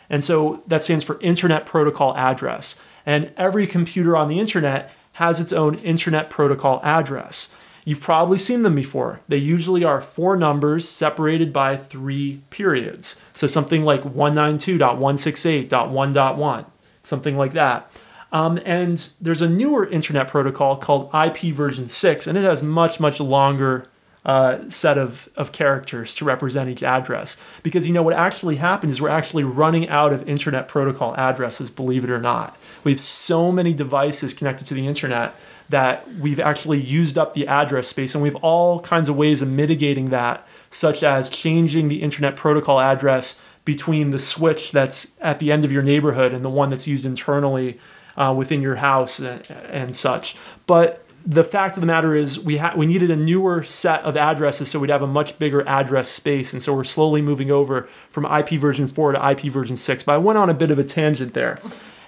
And 0.10 0.24
so 0.24 0.64
that 0.68 0.84
stands 0.84 1.04
for 1.04 1.20
Internet 1.22 1.66
Protocol 1.66 2.16
Address. 2.16 2.82
And 3.06 3.34
every 3.38 3.68
computer 3.68 4.18
on 4.18 4.28
the 4.28 4.40
internet 4.40 4.92
has 5.14 5.40
its 5.40 5.52
own 5.52 5.74
Internet 5.76 6.30
Protocol 6.30 6.80
address. 6.84 7.56
You've 7.84 8.02
probably 8.02 8.38
seen 8.38 8.62
them 8.64 8.76
before. 8.76 9.22
They 9.28 9.38
usually 9.38 9.84
are 9.84 10.00
four 10.00 10.38
numbers 10.38 10.88
separated 10.88 11.52
by 11.52 11.76
three 11.76 12.44
periods. 12.52 13.20
So 13.34 13.48
something 13.48 13.84
like 13.84 14.04
192.168.1.1, 14.04 16.66
something 17.04 17.36
like 17.36 17.54
that. 17.54 17.92
Um, 18.32 18.60
and 18.64 18.98
there's 19.20 19.42
a 19.42 19.50
newer 19.50 19.88
internet 19.88 20.28
protocol 20.28 20.78
called 20.78 21.10
IP 21.14 21.52
version 21.54 21.88
6, 21.88 22.28
and 22.28 22.38
it 22.38 22.44
has 22.44 22.62
much, 22.62 23.00
much 23.00 23.20
longer 23.20 23.88
uh, 24.26 24.70
set 24.70 24.98
of, 24.98 25.30
of 25.36 25.52
characters 25.52 26.14
to 26.16 26.26
represent 26.26 26.70
each 26.70 26.84
address. 26.84 27.42
Because 27.64 27.88
you 27.88 27.94
know 27.94 28.04
what 28.04 28.14
actually 28.14 28.58
happened 28.58 28.92
is 28.92 29.02
we're 29.02 29.10
actually 29.10 29.44
running 29.44 29.88
out 29.88 30.12
of 30.12 30.28
internet 30.28 30.68
protocol 30.68 31.16
addresses, 31.16 31.70
believe 31.70 32.04
it 32.04 32.10
or 32.10 32.20
not. 32.20 32.58
We 32.84 32.92
have 32.92 33.02
so 33.02 33.52
many 33.52 33.74
devices 33.74 34.34
connected 34.34 34.68
to 34.68 34.74
the 34.74 34.88
internet 34.88 35.36
that 35.70 36.08
we've 36.16 36.40
actually 36.40 36.82
used 36.82 37.18
up 37.18 37.34
the 37.34 37.48
address 37.48 37.88
space, 37.88 38.16
and 38.16 38.22
we 38.22 38.30
have 38.30 38.36
all 38.38 38.80
kinds 38.82 39.08
of 39.08 39.16
ways 39.16 39.42
of 39.42 39.50
mitigating 39.50 40.10
that, 40.10 40.46
such 40.70 41.04
as 41.04 41.30
changing 41.30 41.88
the 41.88 42.02
internet 42.02 42.36
protocol 42.36 42.80
address 42.80 43.44
between 43.66 44.10
the 44.10 44.20
switch 44.20 44.72
that's 44.72 45.16
at 45.22 45.40
the 45.40 45.52
end 45.52 45.64
of 45.64 45.72
your 45.72 45.84
neighborhood 45.84 46.34
and 46.34 46.44
the 46.44 46.50
one 46.50 46.72
that's 46.72 46.88
used 46.88 47.06
internally 47.06 47.80
uh, 48.18 48.34
within 48.36 48.62
your 48.62 48.78
house 48.78 49.20
and, 49.20 49.50
and 49.70 49.96
such. 49.96 50.36
But 50.66 51.06
the 51.30 51.44
fact 51.44 51.78
of 51.78 51.82
the 51.82 51.88
matter 51.88 52.16
is, 52.16 52.44
we 52.44 52.58
ha- 52.58 52.74
we 52.76 52.88
needed 52.88 53.12
a 53.12 53.16
newer 53.16 53.62
set 53.62 54.02
of 54.02 54.18
addresses, 54.18 54.72
so 54.72 54.80
we'd 54.80 54.90
have 54.90 55.04
a 55.04 55.08
much 55.08 55.38
bigger 55.38 55.62
address 55.68 56.10
space, 56.10 56.54
and 56.54 56.64
so 56.64 56.74
we're 56.74 56.84
slowly 56.84 57.22
moving 57.22 57.52
over 57.52 57.88
from 58.10 58.26
IP 58.26 58.60
version 58.60 58.88
four 58.88 59.12
to 59.12 59.30
IP 59.30 59.42
version 59.42 59.78
six. 59.78 60.02
But 60.02 60.14
I 60.14 60.18
went 60.18 60.40
on 60.40 60.50
a 60.50 60.56
bit 60.56 60.72
of 60.72 60.80
a 60.80 60.84
tangent 60.84 61.36
there. 61.36 61.60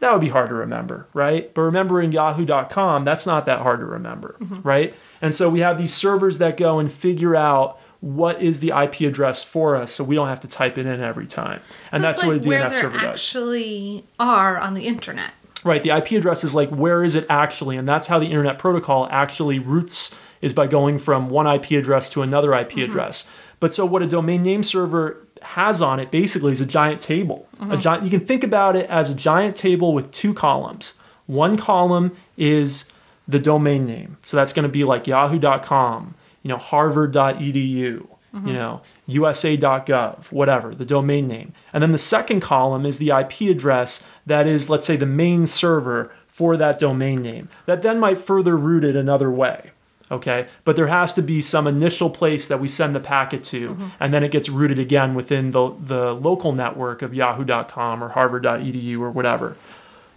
That 0.00 0.12
would 0.12 0.20
be 0.20 0.28
hard 0.28 0.48
to 0.48 0.54
remember, 0.54 1.06
right? 1.14 1.52
But 1.54 1.62
remembering 1.62 2.12
yahoo.com, 2.12 3.04
that's 3.04 3.26
not 3.26 3.46
that 3.46 3.60
hard 3.60 3.80
to 3.80 3.86
remember, 3.86 4.36
right? 4.62 4.94
And 5.20 5.34
so 5.34 5.48
we 5.50 5.60
have 5.60 5.78
these 5.78 5.94
servers 5.94 6.38
that 6.38 6.56
go 6.56 6.78
and 6.78 6.90
figure 6.92 7.34
out 7.36 7.80
what 8.00 8.40
is 8.42 8.60
the 8.60 8.68
IP 8.70 9.00
address 9.00 9.42
for 9.42 9.74
us 9.74 9.90
so 9.92 10.04
we 10.04 10.14
don't 10.14 10.28
have 10.28 10.40
to 10.40 10.48
type 10.48 10.76
it 10.78 10.86
in 10.86 11.00
every 11.00 11.26
time. 11.26 11.60
And 11.90 12.04
that's 12.04 12.18
it's 12.20 12.26
what 12.26 12.36
a 12.36 12.40
DNS 12.40 12.46
where 12.48 12.70
server 12.70 12.98
does. 12.98 13.04
actually 13.06 14.04
are 14.20 14.58
on 14.58 14.74
the 14.74 14.86
internet. 14.86 15.32
Right, 15.64 15.82
the 15.82 15.90
IP 15.90 16.12
address 16.12 16.44
is 16.44 16.54
like 16.54 16.68
where 16.68 17.02
is 17.02 17.16
it 17.16 17.26
actually, 17.28 17.76
and 17.76 17.88
that's 17.88 18.06
how 18.06 18.18
the 18.18 18.26
internet 18.26 18.58
protocol 18.58 19.08
actually 19.10 19.58
routes 19.58 20.16
is 20.42 20.52
by 20.52 20.66
going 20.66 20.98
from 20.98 21.28
one 21.30 21.46
IP 21.46 21.72
address 21.72 22.08
to 22.10 22.22
another 22.22 22.54
IP 22.54 22.72
Mm-hmm. 22.72 22.82
address. 22.82 23.30
But 23.58 23.72
so 23.72 23.86
what 23.86 24.02
a 24.02 24.06
domain 24.06 24.42
name 24.42 24.62
server 24.62 25.26
has 25.42 25.80
on 25.80 25.98
it 25.98 26.10
basically 26.10 26.52
is 26.52 26.60
a 26.60 26.66
giant 26.66 27.00
table. 27.00 27.48
Mm-hmm. 27.58 27.72
A 27.72 27.76
giant 27.78 28.04
you 28.04 28.10
can 28.10 28.20
think 28.20 28.44
about 28.44 28.76
it 28.76 28.88
as 28.90 29.10
a 29.10 29.14
giant 29.14 29.56
table 29.56 29.94
with 29.94 30.10
two 30.12 30.34
columns. 30.34 30.98
One 31.26 31.56
column 31.56 32.14
is 32.36 32.92
the 33.28 33.38
domain 33.38 33.84
name. 33.84 34.16
So 34.22 34.36
that's 34.36 34.52
going 34.52 34.64
to 34.64 34.68
be 34.72 34.84
like 34.84 35.06
yahoo.com, 35.06 36.14
you 36.42 36.48
know, 36.48 36.58
harvard.edu, 36.58 38.06
Mm-hmm. 38.34 38.48
you 38.48 38.52
know, 38.54 38.82
usa.gov, 39.06 40.30
whatever, 40.30 40.74
the 40.74 40.84
domain 40.84 41.26
name. 41.26 41.54
And 41.72 41.82
then 41.82 41.92
the 41.92 41.96
second 41.98 42.40
column 42.40 42.84
is 42.84 42.98
the 42.98 43.08
IP 43.10 43.42
address 43.48 44.06
that 44.26 44.46
is, 44.46 44.68
let's 44.68 44.84
say, 44.84 44.96
the 44.96 45.06
main 45.06 45.46
server 45.46 46.12
for 46.28 46.56
that 46.58 46.78
domain 46.78 47.22
name. 47.22 47.48
That 47.64 47.80
then 47.80 47.98
might 47.98 48.18
further 48.18 48.54
route 48.56 48.84
it 48.84 48.94
another 48.94 49.30
way. 49.30 49.70
Okay, 50.10 50.46
but 50.64 50.76
there 50.76 50.86
has 50.88 51.12
to 51.14 51.22
be 51.22 51.40
some 51.40 51.66
initial 51.66 52.10
place 52.10 52.46
that 52.46 52.60
we 52.60 52.68
send 52.68 52.94
the 52.94 53.00
packet 53.00 53.42
to, 53.44 53.76
and 53.98 54.12
then 54.14 54.22
it 54.22 54.30
gets 54.30 54.48
routed 54.48 54.78
again 54.78 55.14
within 55.14 55.50
the, 55.52 55.74
the 55.82 56.12
local 56.12 56.52
network 56.52 57.02
of 57.02 57.12
yahoo.com 57.14 58.04
or 58.04 58.10
harvard.edu 58.10 59.00
or 59.00 59.10
whatever. 59.10 59.56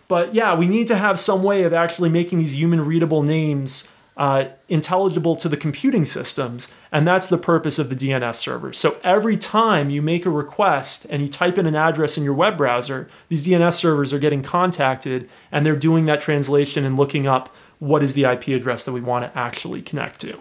But 0.10 0.34
yeah, 0.36 0.56
we 0.56 0.68
need 0.68 0.88
to 0.88 0.98
have 0.98 1.18
some 1.20 1.44
way 1.44 1.64
of 1.64 1.72
actually 1.72 2.10
making 2.10 2.40
these 2.40 2.56
human 2.58 2.84
readable 2.84 3.24
names 3.24 3.90
uh, 4.18 4.50
intelligible 4.68 5.38
to 5.38 5.48
the 5.48 5.56
computing 5.56 6.04
systems, 6.04 6.74
and 6.92 7.08
that's 7.08 7.30
the 7.30 7.38
purpose 7.38 7.80
of 7.80 7.90
the 7.90 7.96
DNS 7.96 8.36
server. 8.36 8.74
So 8.74 8.98
every 9.02 9.38
time 9.38 9.90
you 9.90 10.02
make 10.02 10.26
a 10.26 10.30
request 10.30 11.06
and 11.10 11.22
you 11.22 11.30
type 11.30 11.58
in 11.58 11.66
an 11.66 11.76
address 11.76 12.18
in 12.18 12.26
your 12.26 12.34
web 12.34 12.58
browser, 12.58 13.08
these 13.30 13.48
DNS 13.48 13.74
servers 13.74 14.12
are 14.12 14.20
getting 14.20 14.42
contacted 14.42 15.30
and 15.54 15.66
they're 15.66 15.78
doing 15.78 16.06
that 16.08 16.20
translation 16.20 16.84
and 16.84 16.98
looking 16.98 17.28
up 17.28 17.48
what 17.78 18.04
is 18.04 18.14
the 18.14 18.26
IP 18.26 18.50
address 18.50 18.84
that 18.84 18.92
we 18.92 19.00
want 19.00 19.24
to 19.24 19.40
actually 19.40 19.82
connect 19.82 20.20
to. 20.20 20.38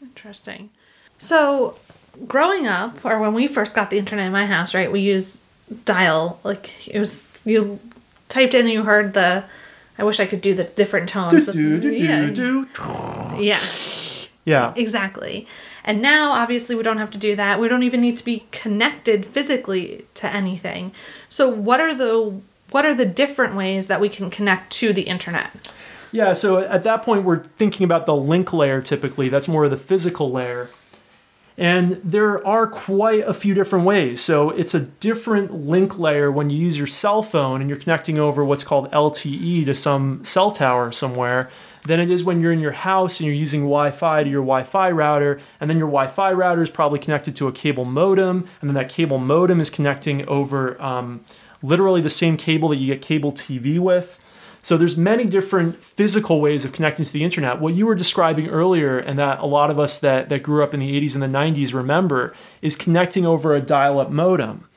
Interesting. 0.00 0.70
So, 1.18 1.76
growing 2.26 2.66
up, 2.66 3.04
or 3.04 3.18
when 3.18 3.34
we 3.34 3.46
first 3.46 3.74
got 3.74 3.90
the 3.90 3.98
internet 3.98 4.26
in 4.26 4.32
my 4.32 4.46
house, 4.46 4.74
right, 4.74 4.90
we 4.90 5.00
used 5.00 5.42
dial. 5.84 6.40
Like, 6.44 6.88
it 6.88 6.98
was, 6.98 7.30
you 7.44 7.78
typed 8.28 8.54
in 8.54 8.62
and 8.62 8.70
you 8.70 8.84
heard 8.84 9.14
the, 9.14 9.44
I 9.98 10.04
wish 10.04 10.20
I 10.20 10.26
could 10.26 10.40
do 10.40 10.54
the 10.54 10.64
different 10.64 11.08
tones. 11.08 11.44
but- 11.44 11.54
Do, 11.54 11.80
do, 11.80 11.92
yeah, 11.92 12.30
yeah, 13.38 13.58
Yeah. 14.44 14.72
exactly. 14.76 15.46
And 15.84 16.02
now, 16.02 16.32
obviously, 16.32 16.76
we 16.76 16.82
don't 16.82 16.98
have 16.98 17.10
to 17.12 17.18
do 17.18 17.34
that. 17.36 17.58
We 17.58 17.68
don't 17.68 17.82
even 17.82 18.00
need 18.02 18.16
to 18.18 18.24
be 18.24 18.44
connected 18.52 19.24
physically 19.24 20.04
to 20.14 20.28
anything. 20.34 20.92
So, 21.30 21.48
what 21.48 21.80
are 21.80 21.94
the 21.94 22.40
what 22.70 22.84
are 22.84 22.94
the 22.94 23.06
different 23.06 23.54
ways 23.54 23.86
that 23.86 23.98
we 23.98 24.10
can 24.10 24.28
connect 24.28 24.70
to 24.72 24.92
the 24.92 25.02
internet? 25.02 25.50
Yeah, 26.12 26.34
so 26.34 26.58
at 26.58 26.82
that 26.82 27.02
point, 27.02 27.24
we're 27.24 27.42
thinking 27.42 27.84
about 27.84 28.04
the 28.04 28.14
link 28.14 28.52
layer 28.52 28.82
typically. 28.82 29.30
That's 29.30 29.48
more 29.48 29.64
of 29.64 29.70
the 29.70 29.76
physical 29.78 30.30
layer. 30.30 30.68
And 31.58 32.00
there 32.04 32.46
are 32.46 32.68
quite 32.68 33.26
a 33.26 33.34
few 33.34 33.52
different 33.52 33.84
ways. 33.84 34.20
So 34.20 34.50
it's 34.50 34.74
a 34.74 34.80
different 34.80 35.52
link 35.52 35.98
layer 35.98 36.30
when 36.30 36.50
you 36.50 36.56
use 36.56 36.78
your 36.78 36.86
cell 36.86 37.20
phone 37.20 37.60
and 37.60 37.68
you're 37.68 37.78
connecting 37.78 38.16
over 38.16 38.44
what's 38.44 38.62
called 38.62 38.88
LTE 38.92 39.66
to 39.66 39.74
some 39.74 40.22
cell 40.22 40.52
tower 40.52 40.92
somewhere 40.92 41.50
than 41.84 41.98
it 41.98 42.12
is 42.12 42.22
when 42.22 42.40
you're 42.40 42.52
in 42.52 42.60
your 42.60 42.72
house 42.72 43.18
and 43.18 43.26
you're 43.26 43.34
using 43.34 43.62
Wi 43.62 43.90
Fi 43.90 44.22
to 44.22 44.30
your 44.30 44.42
Wi 44.42 44.62
Fi 44.62 44.88
router. 44.92 45.40
And 45.60 45.68
then 45.68 45.78
your 45.78 45.88
Wi 45.88 46.06
Fi 46.06 46.32
router 46.32 46.62
is 46.62 46.70
probably 46.70 47.00
connected 47.00 47.34
to 47.36 47.48
a 47.48 47.52
cable 47.52 47.84
modem. 47.84 48.46
And 48.60 48.70
then 48.70 48.74
that 48.74 48.88
cable 48.88 49.18
modem 49.18 49.60
is 49.60 49.68
connecting 49.68 50.28
over 50.28 50.80
um, 50.80 51.24
literally 51.60 52.00
the 52.00 52.10
same 52.10 52.36
cable 52.36 52.68
that 52.68 52.76
you 52.76 52.86
get 52.86 53.02
cable 53.02 53.32
TV 53.32 53.80
with. 53.80 54.20
So 54.62 54.76
there's 54.76 54.96
many 54.96 55.24
different 55.24 55.82
physical 55.82 56.40
ways 56.40 56.64
of 56.64 56.72
connecting 56.72 57.04
to 57.04 57.12
the 57.12 57.24
internet. 57.24 57.60
What 57.60 57.74
you 57.74 57.86
were 57.86 57.94
describing 57.94 58.48
earlier, 58.48 58.98
and 58.98 59.18
that 59.18 59.38
a 59.40 59.46
lot 59.46 59.70
of 59.70 59.78
us 59.78 59.98
that, 60.00 60.28
that 60.28 60.42
grew 60.42 60.62
up 60.62 60.74
in 60.74 60.80
the 60.80 61.00
80s 61.00 61.14
and 61.14 61.22
the 61.22 61.38
90s 61.38 61.72
remember, 61.72 62.34
is 62.60 62.76
connecting 62.76 63.24
over 63.24 63.54
a 63.54 63.60
dial-up 63.60 64.10
modem. 64.10 64.68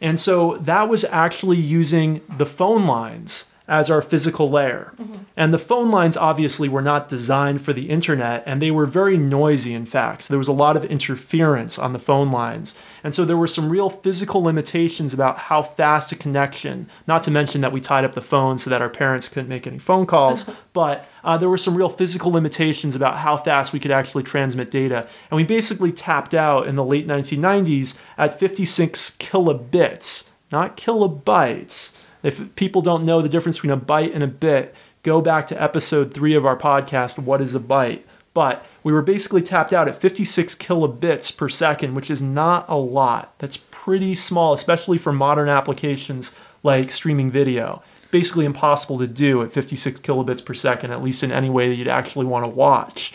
And 0.00 0.20
so 0.20 0.58
that 0.58 0.88
was 0.88 1.04
actually 1.04 1.58
using 1.58 2.20
the 2.36 2.46
phone 2.46 2.86
lines 2.86 3.50
as 3.68 3.90
our 3.90 4.00
physical 4.00 4.48
layer. 4.48 4.92
And 5.36 5.52
the 5.52 5.58
phone 5.58 5.90
lines 5.90 6.16
obviously 6.16 6.68
were 6.68 6.82
not 6.82 7.08
designed 7.08 7.60
for 7.60 7.72
the 7.72 7.90
internet 7.90 8.42
and 8.46 8.62
they 8.62 8.70
were 8.70 8.86
very 8.86 9.18
noisy, 9.18 9.74
in 9.74 9.86
fact. 9.86 10.22
So 10.22 10.32
there 10.32 10.38
was 10.38 10.48
a 10.48 10.52
lot 10.52 10.76
of 10.76 10.84
interference 10.84 11.78
on 11.78 11.92
the 11.92 11.98
phone 11.98 12.30
lines. 12.30 12.78
And 13.02 13.12
so 13.12 13.24
there 13.24 13.36
were 13.36 13.46
some 13.46 13.68
real 13.68 13.90
physical 13.90 14.42
limitations 14.42 15.12
about 15.12 15.38
how 15.38 15.62
fast 15.62 16.12
a 16.12 16.16
connection, 16.16 16.88
not 17.06 17.22
to 17.24 17.30
mention 17.30 17.60
that 17.60 17.72
we 17.72 17.80
tied 17.80 18.04
up 18.04 18.14
the 18.14 18.20
phone 18.20 18.58
so 18.58 18.70
that 18.70 18.82
our 18.82 18.88
parents 18.88 19.28
couldn't 19.28 19.48
make 19.48 19.66
any 19.66 19.78
phone 19.78 20.06
calls, 20.06 20.48
but 20.72 21.08
uh, 21.24 21.36
there 21.36 21.48
were 21.48 21.58
some 21.58 21.76
real 21.76 21.88
physical 21.88 22.30
limitations 22.30 22.94
about 22.94 23.18
how 23.18 23.36
fast 23.36 23.72
we 23.72 23.80
could 23.80 23.90
actually 23.90 24.22
transmit 24.22 24.70
data. 24.70 25.08
And 25.30 25.36
we 25.36 25.44
basically 25.44 25.92
tapped 25.92 26.34
out 26.34 26.66
in 26.66 26.76
the 26.76 26.84
late 26.84 27.06
1990s 27.06 28.00
at 28.16 28.38
56 28.38 29.16
kilobits, 29.18 30.30
not 30.52 30.76
kilobytes. 30.76 31.96
If 32.22 32.54
people 32.56 32.82
don't 32.82 33.04
know 33.04 33.22
the 33.22 33.28
difference 33.28 33.58
between 33.58 33.72
a 33.72 33.76
byte 33.76 34.14
and 34.14 34.22
a 34.22 34.28
bit, 34.28 34.74
go 35.02 35.20
back 35.20 35.46
to 35.48 35.62
episode 35.62 36.12
three 36.12 36.34
of 36.34 36.44
our 36.44 36.56
podcast, 36.56 37.18
What 37.18 37.40
is 37.40 37.54
a 37.54 37.60
Byte? 37.60 38.02
But 38.34 38.66
we 38.82 38.92
were 38.92 39.02
basically 39.02 39.40
tapped 39.40 39.72
out 39.72 39.88
at 39.88 40.00
56 40.00 40.56
kilobits 40.56 41.34
per 41.34 41.48
second, 41.48 41.94
which 41.94 42.10
is 42.10 42.20
not 42.20 42.66
a 42.68 42.76
lot. 42.76 43.32
That's 43.38 43.56
pretty 43.56 44.14
small, 44.14 44.52
especially 44.52 44.98
for 44.98 45.12
modern 45.12 45.48
applications 45.48 46.38
like 46.62 46.90
streaming 46.90 47.30
video. 47.30 47.82
Basically 48.10 48.44
impossible 48.44 48.98
to 48.98 49.06
do 49.06 49.42
at 49.42 49.52
56 49.52 50.00
kilobits 50.00 50.44
per 50.44 50.54
second, 50.54 50.90
at 50.90 51.02
least 51.02 51.22
in 51.22 51.32
any 51.32 51.48
way 51.48 51.68
that 51.68 51.76
you'd 51.76 51.88
actually 51.88 52.26
want 52.26 52.44
to 52.44 52.48
watch. 52.48 53.14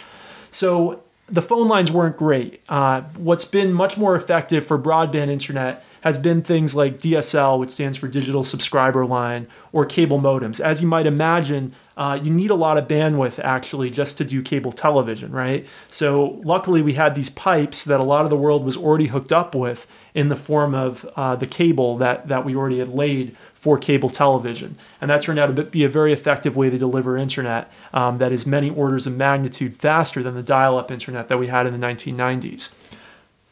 So 0.49 1.03
the 1.27 1.41
phone 1.41 1.67
lines 1.67 1.91
weren't 1.91 2.17
great. 2.17 2.61
Uh, 2.67 3.01
what's 3.15 3.45
been 3.45 3.71
much 3.71 3.97
more 3.97 4.15
effective 4.15 4.65
for 4.65 4.77
broadband 4.79 5.29
internet 5.29 5.85
has 6.01 6.19
been 6.19 6.41
things 6.41 6.75
like 6.75 6.99
DSL, 6.99 7.59
which 7.59 7.71
stands 7.71 7.97
for 7.97 8.07
Digital 8.07 8.43
Subscriber 8.43 9.05
Line, 9.05 9.47
or 9.71 9.85
cable 9.85 10.19
modems. 10.19 10.59
As 10.59 10.81
you 10.81 10.87
might 10.87 11.05
imagine, 11.05 11.73
uh, 11.97 12.19
you 12.21 12.31
need 12.31 12.49
a 12.49 12.55
lot 12.55 12.77
of 12.77 12.87
bandwidth 12.87 13.37
actually 13.43 13.89
just 13.89 14.17
to 14.17 14.23
do 14.23 14.41
cable 14.41 14.71
television, 14.71 15.31
right? 15.31 15.67
So 15.89 16.41
luckily 16.43 16.81
we 16.81 16.93
had 16.93 17.15
these 17.15 17.29
pipes 17.29 17.85
that 17.85 17.99
a 17.99 18.03
lot 18.03 18.23
of 18.23 18.29
the 18.29 18.37
world 18.37 18.63
was 18.63 18.75
already 18.75 19.07
hooked 19.07 19.31
up 19.31 19.53
with 19.53 19.87
in 20.13 20.29
the 20.29 20.35
form 20.35 20.73
of 20.73 21.05
uh, 21.15 21.35
the 21.35 21.47
cable 21.47 21.97
that, 21.97 22.27
that 22.27 22.43
we 22.43 22.55
already 22.55 22.79
had 22.79 22.89
laid 22.89 23.35
for 23.53 23.77
cable 23.77 24.09
television. 24.09 24.75
And 24.99 25.11
that 25.11 25.21
turned 25.21 25.37
out 25.37 25.55
to 25.55 25.63
be 25.63 25.83
a 25.83 25.89
very 25.89 26.11
effective 26.11 26.55
way 26.55 26.71
to 26.71 26.77
deliver 26.79 27.15
internet 27.15 27.71
um, 27.93 28.17
that 28.17 28.31
is 28.31 28.47
many 28.47 28.71
orders 28.71 29.05
of 29.05 29.15
magnitude 29.15 29.75
faster 29.75 30.23
than 30.23 30.33
the 30.33 30.41
dial 30.41 30.79
up 30.79 30.89
internet 30.89 31.27
that 31.27 31.37
we 31.37 31.47
had 31.47 31.67
in 31.67 31.79
the 31.79 31.87
1990s. 31.87 32.75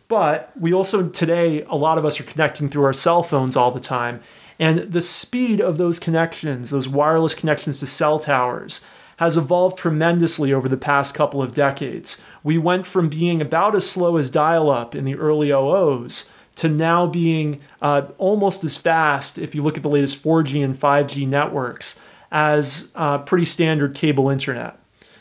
But 0.09 0.51
we 0.59 0.73
also 0.73 1.07
today, 1.07 1.61
a 1.63 1.75
lot 1.75 1.99
of 1.99 2.03
us 2.03 2.19
are 2.19 2.23
connecting 2.23 2.67
through 2.67 2.83
our 2.83 2.93
cell 2.93 3.23
phones 3.23 3.55
all 3.55 3.71
the 3.71 3.79
time. 3.79 4.19
And 4.57 4.79
the 4.79 5.01
speed 5.01 5.61
of 5.61 5.77
those 5.77 5.99
connections, 5.99 6.71
those 6.71 6.89
wireless 6.89 7.35
connections 7.35 7.79
to 7.79 7.87
cell 7.87 8.17
towers, 8.19 8.85
has 9.17 9.37
evolved 9.37 9.77
tremendously 9.77 10.51
over 10.51 10.67
the 10.67 10.77
past 10.77 11.13
couple 11.13 11.41
of 11.41 11.53
decades. 11.53 12.23
We 12.43 12.57
went 12.57 12.87
from 12.87 13.07
being 13.07 13.39
about 13.39 13.75
as 13.75 13.89
slow 13.89 14.17
as 14.17 14.29
dial 14.29 14.69
up 14.69 14.95
in 14.95 15.05
the 15.05 15.15
early 15.15 15.49
00s 15.49 16.31
to 16.55 16.67
now 16.67 17.05
being 17.05 17.61
uh, 17.81 18.07
almost 18.17 18.63
as 18.63 18.77
fast, 18.77 19.37
if 19.37 19.53
you 19.53 19.61
look 19.61 19.77
at 19.77 19.83
the 19.83 19.89
latest 19.89 20.23
4G 20.23 20.63
and 20.63 20.75
5G 20.75 21.27
networks, 21.27 21.99
as 22.31 22.91
uh, 22.95 23.19
pretty 23.19 23.45
standard 23.45 23.93
cable 23.93 24.29
internet. 24.29 24.78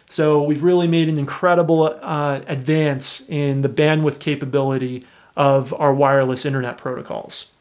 So 0.09 0.43
we've 0.43 0.63
really 0.63 0.89
made 0.89 1.09
an 1.09 1.19
incredible 1.19 1.99
uh, 2.03 2.41
advance 2.47 3.29
in 3.29 3.61
the 3.61 3.69
bandwidth 3.69 4.19
capability 4.19 5.07
of 5.37 5.73
our 5.75 5.93
wireless 5.93 6.47
internet 6.47 6.79
protocols. 6.79 7.53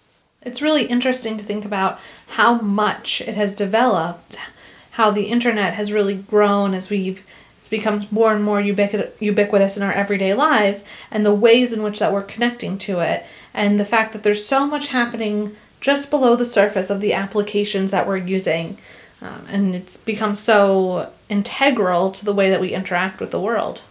It's 0.41 0.62
really 0.62 0.86
interesting 0.86 1.38
to 1.38 1.43
think 1.43 1.65
about 1.65 1.99
how 2.29 2.55
much 2.55 3.21
it 3.21 3.36
has 3.36 3.55
developed, 3.55 4.38
how 4.91 5.12
the 5.12 5.25
internet 5.25 5.73
has 5.73 5.91
really 5.91 6.15
grown 6.15 6.73
as 6.73 6.89
we've 6.89 7.25
it's 7.60 7.69
become 7.69 8.01
more 8.12 8.33
and 8.33 8.45
more 8.45 8.62
ubiquit- 8.62 9.12
ubiquitous 9.19 9.75
in 9.75 9.83
our 9.83 9.91
everyday 9.91 10.33
lives, 10.33 10.86
and 11.12 11.25
the 11.25 11.33
ways 11.33 11.73
in 11.73 11.83
which 11.83 11.99
that 11.99 12.13
we're 12.13 12.21
connecting 12.21 12.77
to 12.77 13.01
it, 13.01 13.25
and 13.53 13.77
the 13.77 13.83
fact 13.83 14.13
that 14.13 14.23
there's 14.23 14.45
so 14.45 14.65
much 14.65 14.88
happening 14.88 15.53
just 15.81 16.10
below 16.10 16.38
the 16.38 16.45
surface 16.45 16.89
of 16.89 17.01
the 17.01 17.12
applications 17.12 17.91
that 17.91 18.07
we're 18.07 18.15
using, 18.15 18.77
um, 19.21 19.45
and 19.49 19.75
it's 19.75 19.97
become 19.97 20.36
so 20.36 21.12
integral 21.30 22.12
to 22.12 22.25
the 22.25 22.34
way 22.34 22.49
that 22.49 22.62
we 22.62 22.73
interact 22.73 23.19
with 23.19 23.32
the 23.32 23.39
world. 23.39 23.82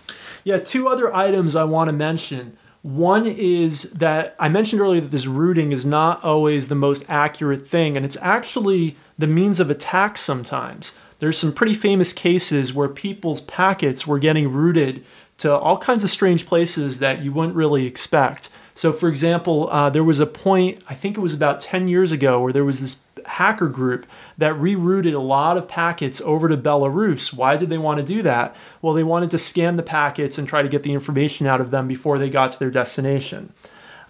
Yeah, 0.44 0.58
two 0.58 0.88
other 0.88 1.14
items 1.14 1.56
I 1.56 1.64
want 1.64 1.88
to 1.88 1.92
mention. 1.92 2.56
One 2.82 3.26
is 3.26 3.90
that 3.94 4.36
I 4.38 4.48
mentioned 4.48 4.80
earlier 4.80 5.00
that 5.00 5.10
this 5.10 5.26
routing 5.26 5.72
is 5.72 5.84
not 5.84 6.22
always 6.22 6.68
the 6.68 6.76
most 6.76 7.04
accurate 7.08 7.66
thing, 7.66 7.96
and 7.96 8.06
it's 8.06 8.16
actually 8.22 8.96
the 9.18 9.26
means 9.26 9.58
of 9.58 9.70
attack 9.70 10.16
sometimes. 10.16 10.96
There's 11.18 11.38
some 11.38 11.52
pretty 11.52 11.74
famous 11.74 12.12
cases 12.12 12.72
where 12.72 12.88
people's 12.88 13.40
packets 13.40 14.06
were 14.06 14.20
getting 14.20 14.52
routed 14.52 15.04
to 15.38 15.56
all 15.56 15.78
kinds 15.78 16.04
of 16.04 16.10
strange 16.10 16.46
places 16.46 17.00
that 17.00 17.22
you 17.22 17.32
wouldn't 17.32 17.56
really 17.56 17.86
expect. 17.86 18.50
So, 18.76 18.92
for 18.92 19.08
example, 19.08 19.70
uh, 19.70 19.88
there 19.88 20.04
was 20.04 20.20
a 20.20 20.26
point, 20.26 20.80
I 20.86 20.94
think 20.94 21.16
it 21.16 21.20
was 21.20 21.32
about 21.32 21.60
10 21.60 21.88
years 21.88 22.12
ago, 22.12 22.38
where 22.42 22.52
there 22.52 22.62
was 22.62 22.80
this 22.80 23.06
hacker 23.24 23.70
group 23.70 24.06
that 24.36 24.54
rerouted 24.54 25.14
a 25.14 25.18
lot 25.18 25.56
of 25.56 25.66
packets 25.66 26.20
over 26.20 26.46
to 26.46 26.58
Belarus. 26.58 27.32
Why 27.32 27.56
did 27.56 27.70
they 27.70 27.78
want 27.78 28.00
to 28.00 28.06
do 28.06 28.20
that? 28.20 28.54
Well, 28.82 28.92
they 28.92 29.02
wanted 29.02 29.30
to 29.30 29.38
scan 29.38 29.76
the 29.76 29.82
packets 29.82 30.36
and 30.36 30.46
try 30.46 30.60
to 30.60 30.68
get 30.68 30.82
the 30.82 30.92
information 30.92 31.46
out 31.46 31.62
of 31.62 31.70
them 31.70 31.88
before 31.88 32.18
they 32.18 32.28
got 32.28 32.52
to 32.52 32.58
their 32.58 32.70
destination. 32.70 33.54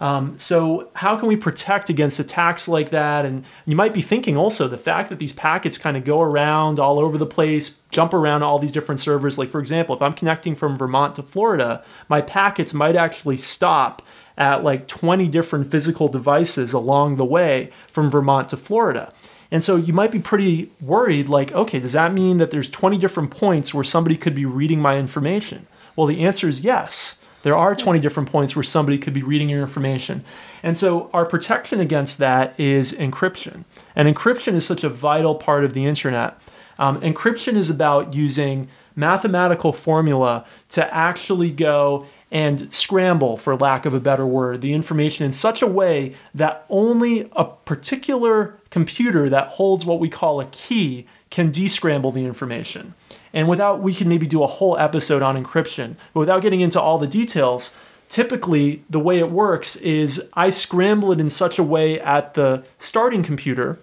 Um, 0.01 0.37
so, 0.37 0.89
how 0.95 1.15
can 1.15 1.29
we 1.29 1.37
protect 1.37 1.89
against 1.89 2.19
attacks 2.19 2.67
like 2.67 2.89
that? 2.89 3.25
And 3.25 3.45
you 3.65 3.75
might 3.75 3.93
be 3.93 4.01
thinking 4.01 4.35
also 4.35 4.67
the 4.67 4.77
fact 4.77 5.09
that 5.09 5.17
these 5.17 5.33
packets 5.33 5.77
kind 5.77 5.95
of 5.95 6.03
go 6.03 6.21
around 6.21 6.77
all 6.77 6.99
over 6.99 7.17
the 7.17 7.25
place, 7.25 7.81
jump 7.89 8.13
around 8.13 8.43
all 8.43 8.59
these 8.59 8.73
different 8.73 8.99
servers. 8.99 9.37
Like, 9.37 9.49
for 9.49 9.61
example, 9.61 9.95
if 9.95 10.01
I'm 10.01 10.13
connecting 10.13 10.55
from 10.55 10.77
Vermont 10.77 11.15
to 11.15 11.23
Florida, 11.23 11.85
my 12.09 12.19
packets 12.19 12.73
might 12.73 12.97
actually 12.97 13.37
stop 13.37 14.03
at 14.37 14.63
like 14.63 14.87
20 14.87 15.27
different 15.27 15.71
physical 15.71 16.07
devices 16.07 16.73
along 16.73 17.15
the 17.15 17.25
way 17.25 17.71
from 17.87 18.09
Vermont 18.09 18.49
to 18.49 18.57
Florida. 18.57 19.11
And 19.49 19.63
so 19.63 19.75
you 19.75 19.93
might 19.93 20.11
be 20.11 20.19
pretty 20.19 20.71
worried 20.81 21.29
like, 21.29 21.51
okay, 21.53 21.79
does 21.79 21.93
that 21.93 22.13
mean 22.13 22.37
that 22.37 22.51
there's 22.51 22.69
20 22.69 22.97
different 22.97 23.31
points 23.31 23.73
where 23.73 23.83
somebody 23.83 24.17
could 24.17 24.35
be 24.35 24.45
reading 24.45 24.81
my 24.81 24.97
information? 24.97 25.67
Well, 25.95 26.07
the 26.07 26.23
answer 26.23 26.47
is 26.47 26.61
yes. 26.61 27.23
There 27.43 27.55
are 27.55 27.75
20 27.75 27.99
different 27.99 28.29
points 28.29 28.55
where 28.55 28.63
somebody 28.63 28.97
could 28.97 29.13
be 29.13 29.23
reading 29.23 29.49
your 29.49 29.61
information. 29.61 30.23
And 30.61 30.77
so 30.77 31.09
our 31.13 31.25
protection 31.25 31.79
against 31.79 32.17
that 32.17 32.59
is 32.59 32.91
encryption. 32.93 33.63
And 33.95 34.13
encryption 34.13 34.53
is 34.53 34.65
such 34.65 34.83
a 34.83 34.89
vital 34.89 35.35
part 35.35 35.63
of 35.63 35.73
the 35.73 35.85
internet. 35.85 36.39
Um, 36.77 36.99
encryption 37.01 37.55
is 37.55 37.69
about 37.69 38.13
using 38.13 38.67
mathematical 38.95 39.71
formula 39.71 40.45
to 40.69 40.93
actually 40.93 41.51
go 41.51 42.05
and 42.31 42.73
scramble, 42.73 43.37
for 43.37 43.55
lack 43.55 43.85
of 43.85 43.93
a 43.93 43.99
better 43.99 44.25
word, 44.25 44.61
the 44.61 44.73
information 44.73 45.25
in 45.25 45.31
such 45.31 45.61
a 45.61 45.67
way 45.67 46.13
that 46.33 46.65
only 46.69 47.29
a 47.35 47.45
particular 47.45 48.57
computer 48.69 49.29
that 49.29 49.47
holds 49.49 49.85
what 49.85 49.99
we 49.99 50.09
call 50.09 50.41
a 50.41 50.45
key 50.45 51.07
can 51.29 51.51
descramble 51.51 52.13
the 52.13 52.25
information. 52.25 52.93
And 53.33 53.47
without, 53.47 53.81
we 53.81 53.93
can 53.93 54.09
maybe 54.09 54.27
do 54.27 54.43
a 54.43 54.47
whole 54.47 54.77
episode 54.77 55.21
on 55.21 55.41
encryption, 55.41 55.95
but 56.13 56.21
without 56.21 56.41
getting 56.41 56.61
into 56.61 56.81
all 56.81 56.97
the 56.97 57.07
details, 57.07 57.75
typically 58.09 58.83
the 58.89 58.99
way 58.99 59.19
it 59.19 59.31
works 59.31 59.75
is 59.77 60.29
I 60.33 60.49
scramble 60.49 61.11
it 61.11 61.19
in 61.19 61.29
such 61.29 61.59
a 61.59 61.63
way 61.63 61.99
at 61.99 62.33
the 62.33 62.63
starting 62.79 63.23
computer, 63.23 63.79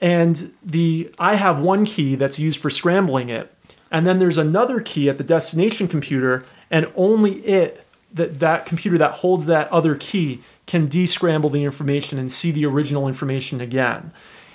and 0.00 0.52
the 0.62 1.12
I 1.18 1.36
have 1.36 1.60
one 1.60 1.84
key 1.84 2.14
that's 2.14 2.38
used 2.38 2.58
for 2.58 2.70
scrambling 2.70 3.28
it, 3.28 3.52
and 3.94 4.04
then 4.04 4.18
there's 4.18 4.38
another 4.38 4.80
key 4.80 5.08
at 5.08 5.18
the 5.18 5.24
destination 5.24 5.86
computer, 5.86 6.44
and 6.68 6.90
only 6.96 7.34
it 7.46 7.86
that 8.12 8.40
that 8.40 8.66
computer 8.66 8.98
that 8.98 9.12
holds 9.18 9.46
that 9.46 9.70
other 9.70 9.94
key 9.94 10.40
can 10.66 10.88
descramble 10.88 11.52
the 11.52 11.62
information 11.62 12.18
and 12.18 12.32
see 12.32 12.50
the 12.50 12.66
original 12.66 13.06
information 13.06 13.60
again. 13.60 14.12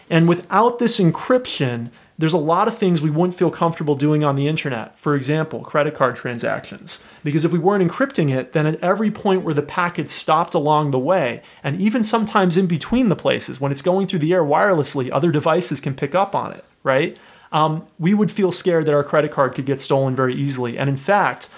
And 0.09 0.27
without 0.27 0.79
this 0.79 0.99
encryption, 0.99 1.89
there's 2.17 2.33
a 2.33 2.37
lot 2.37 2.67
of 2.67 2.77
things 2.77 3.01
we 3.01 3.09
wouldn't 3.09 3.39
feel 3.39 3.49
comfortable 3.49 3.95
doing 3.95 4.25
on 4.25 4.35
the 4.35 4.49
internet. 4.49 4.97
For 4.97 5.15
example, 5.15 5.61
credit 5.61 5.95
card 5.95 6.17
transactions. 6.17 7.01
Because 7.23 7.45
if 7.45 7.53
we 7.53 7.59
weren't 7.59 7.89
encrypting 7.89 8.35
it, 8.35 8.51
then 8.51 8.65
at 8.65 8.83
every 8.83 9.09
point 9.09 9.43
where 9.43 9.53
the 9.53 9.61
packet 9.61 10.09
stopped 10.09 10.53
along 10.53 10.91
the 10.91 10.99
way, 10.99 11.41
and 11.63 11.79
even 11.79 12.03
sometimes 12.03 12.57
in 12.57 12.67
between 12.67 13.07
the 13.07 13.15
places, 13.15 13.61
when 13.61 13.71
it's 13.71 13.81
going 13.81 14.07
through 14.07 14.19
the 14.19 14.33
air 14.33 14.43
wirelessly, 14.43 15.09
other 15.13 15.31
devices 15.31 15.79
can 15.79 15.93
pick 15.93 16.13
up 16.13 16.35
on 16.35 16.51
it, 16.51 16.65
right? 16.83 17.17
Um, 17.51 17.87
we 17.97 18.13
would 18.13 18.31
feel 18.31 18.51
scared 18.51 18.85
that 18.85 18.93
our 18.93 19.03
credit 19.03 19.31
card 19.31 19.55
could 19.55 19.65
get 19.65 19.81
stolen 19.81 20.15
very 20.15 20.35
easily. 20.35 20.77
And 20.77 20.89
in 20.89 20.97
fact, 20.97 21.49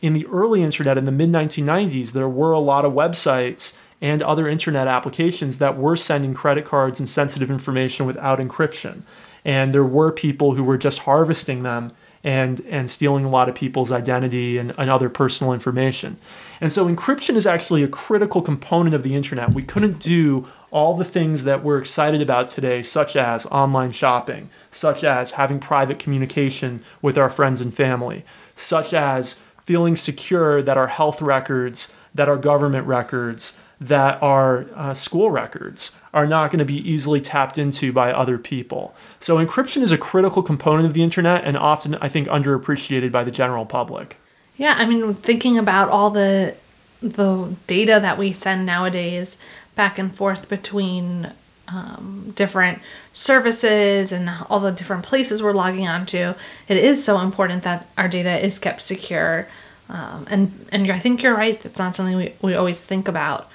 in 0.00 0.12
the 0.12 0.26
early 0.26 0.62
internet, 0.62 0.96
in 0.96 1.04
the 1.04 1.12
mid 1.12 1.30
1990s, 1.30 2.12
there 2.12 2.28
were 2.28 2.52
a 2.52 2.58
lot 2.58 2.84
of 2.84 2.92
websites 2.92 3.78
and 4.00 4.22
other 4.22 4.48
internet 4.48 4.86
applications 4.86 5.58
that 5.58 5.76
were 5.76 5.96
sending 5.96 6.32
credit 6.32 6.64
cards 6.64 7.00
and 7.00 7.08
sensitive 7.08 7.50
information 7.50 8.06
without 8.06 8.38
encryption. 8.38 9.02
And 9.44 9.74
there 9.74 9.84
were 9.84 10.10
people 10.12 10.54
who 10.54 10.64
were 10.64 10.78
just 10.78 11.00
harvesting 11.00 11.62
them 11.62 11.92
and, 12.22 12.60
and 12.68 12.90
stealing 12.90 13.24
a 13.24 13.30
lot 13.30 13.48
of 13.48 13.54
people's 13.54 13.90
identity 13.90 14.58
and, 14.58 14.74
and 14.78 14.90
other 14.90 15.08
personal 15.08 15.52
information. 15.52 16.18
And 16.60 16.72
so 16.72 16.86
encryption 16.86 17.36
is 17.36 17.46
actually 17.46 17.82
a 17.82 17.88
critical 17.88 18.42
component 18.42 18.94
of 18.94 19.02
the 19.02 19.14
internet. 19.14 19.54
We 19.54 19.62
couldn't 19.62 19.98
do 19.98 20.46
all 20.70 20.94
the 20.94 21.04
things 21.04 21.44
that 21.44 21.64
we're 21.64 21.78
excited 21.78 22.22
about 22.22 22.48
today, 22.48 22.82
such 22.82 23.16
as 23.16 23.46
online 23.46 23.92
shopping, 23.92 24.50
such 24.70 25.02
as 25.02 25.32
having 25.32 25.58
private 25.58 25.98
communication 25.98 26.82
with 27.02 27.18
our 27.18 27.30
friends 27.30 27.60
and 27.60 27.74
family, 27.74 28.24
such 28.54 28.92
as 28.94 29.42
feeling 29.64 29.96
secure 29.96 30.62
that 30.62 30.76
our 30.76 30.88
health 30.88 31.20
records, 31.20 31.94
that 32.14 32.28
our 32.28 32.36
government 32.36 32.86
records, 32.86 33.58
that 33.80 34.22
our 34.22 34.66
uh, 34.74 34.92
school 34.92 35.30
records 35.30 35.98
are 36.12 36.26
not 36.26 36.50
going 36.50 36.58
to 36.58 36.64
be 36.64 36.76
easily 36.88 37.20
tapped 37.20 37.56
into 37.56 37.92
by 37.92 38.12
other 38.12 38.36
people. 38.36 38.94
So, 39.18 39.44
encryption 39.44 39.82
is 39.82 39.90
a 39.90 39.98
critical 39.98 40.42
component 40.42 40.86
of 40.86 40.92
the 40.92 41.02
internet 41.02 41.44
and 41.44 41.56
often, 41.56 41.94
I 41.96 42.08
think, 42.08 42.28
underappreciated 42.28 43.10
by 43.10 43.24
the 43.24 43.30
general 43.30 43.64
public. 43.64 44.18
Yeah, 44.56 44.74
I 44.76 44.84
mean, 44.84 45.14
thinking 45.14 45.56
about 45.56 45.88
all 45.88 46.10
the 46.10 46.54
the 47.02 47.54
data 47.66 47.98
that 48.02 48.18
we 48.18 48.30
send 48.30 48.66
nowadays 48.66 49.38
back 49.74 49.98
and 49.98 50.14
forth 50.14 50.48
between 50.48 51.32
um, 51.68 52.32
different 52.34 52.80
services 53.12 54.12
and 54.12 54.30
all 54.48 54.60
the 54.60 54.72
different 54.72 55.04
places 55.04 55.42
we're 55.42 55.52
logging 55.52 55.86
onto, 55.86 56.34
it 56.68 56.76
is 56.76 57.02
so 57.04 57.20
important 57.20 57.62
that 57.64 57.86
our 57.96 58.08
data 58.08 58.44
is 58.44 58.58
kept 58.58 58.82
secure. 58.82 59.46
Um, 59.88 60.26
and 60.30 60.66
and 60.70 60.90
I 60.90 60.98
think 60.98 61.22
you're 61.22 61.36
right. 61.36 61.64
It's 61.64 61.78
not 61.78 61.96
something 61.96 62.16
we, 62.16 62.32
we 62.42 62.54
always 62.54 62.80
think 62.80 63.08
about 63.08 63.48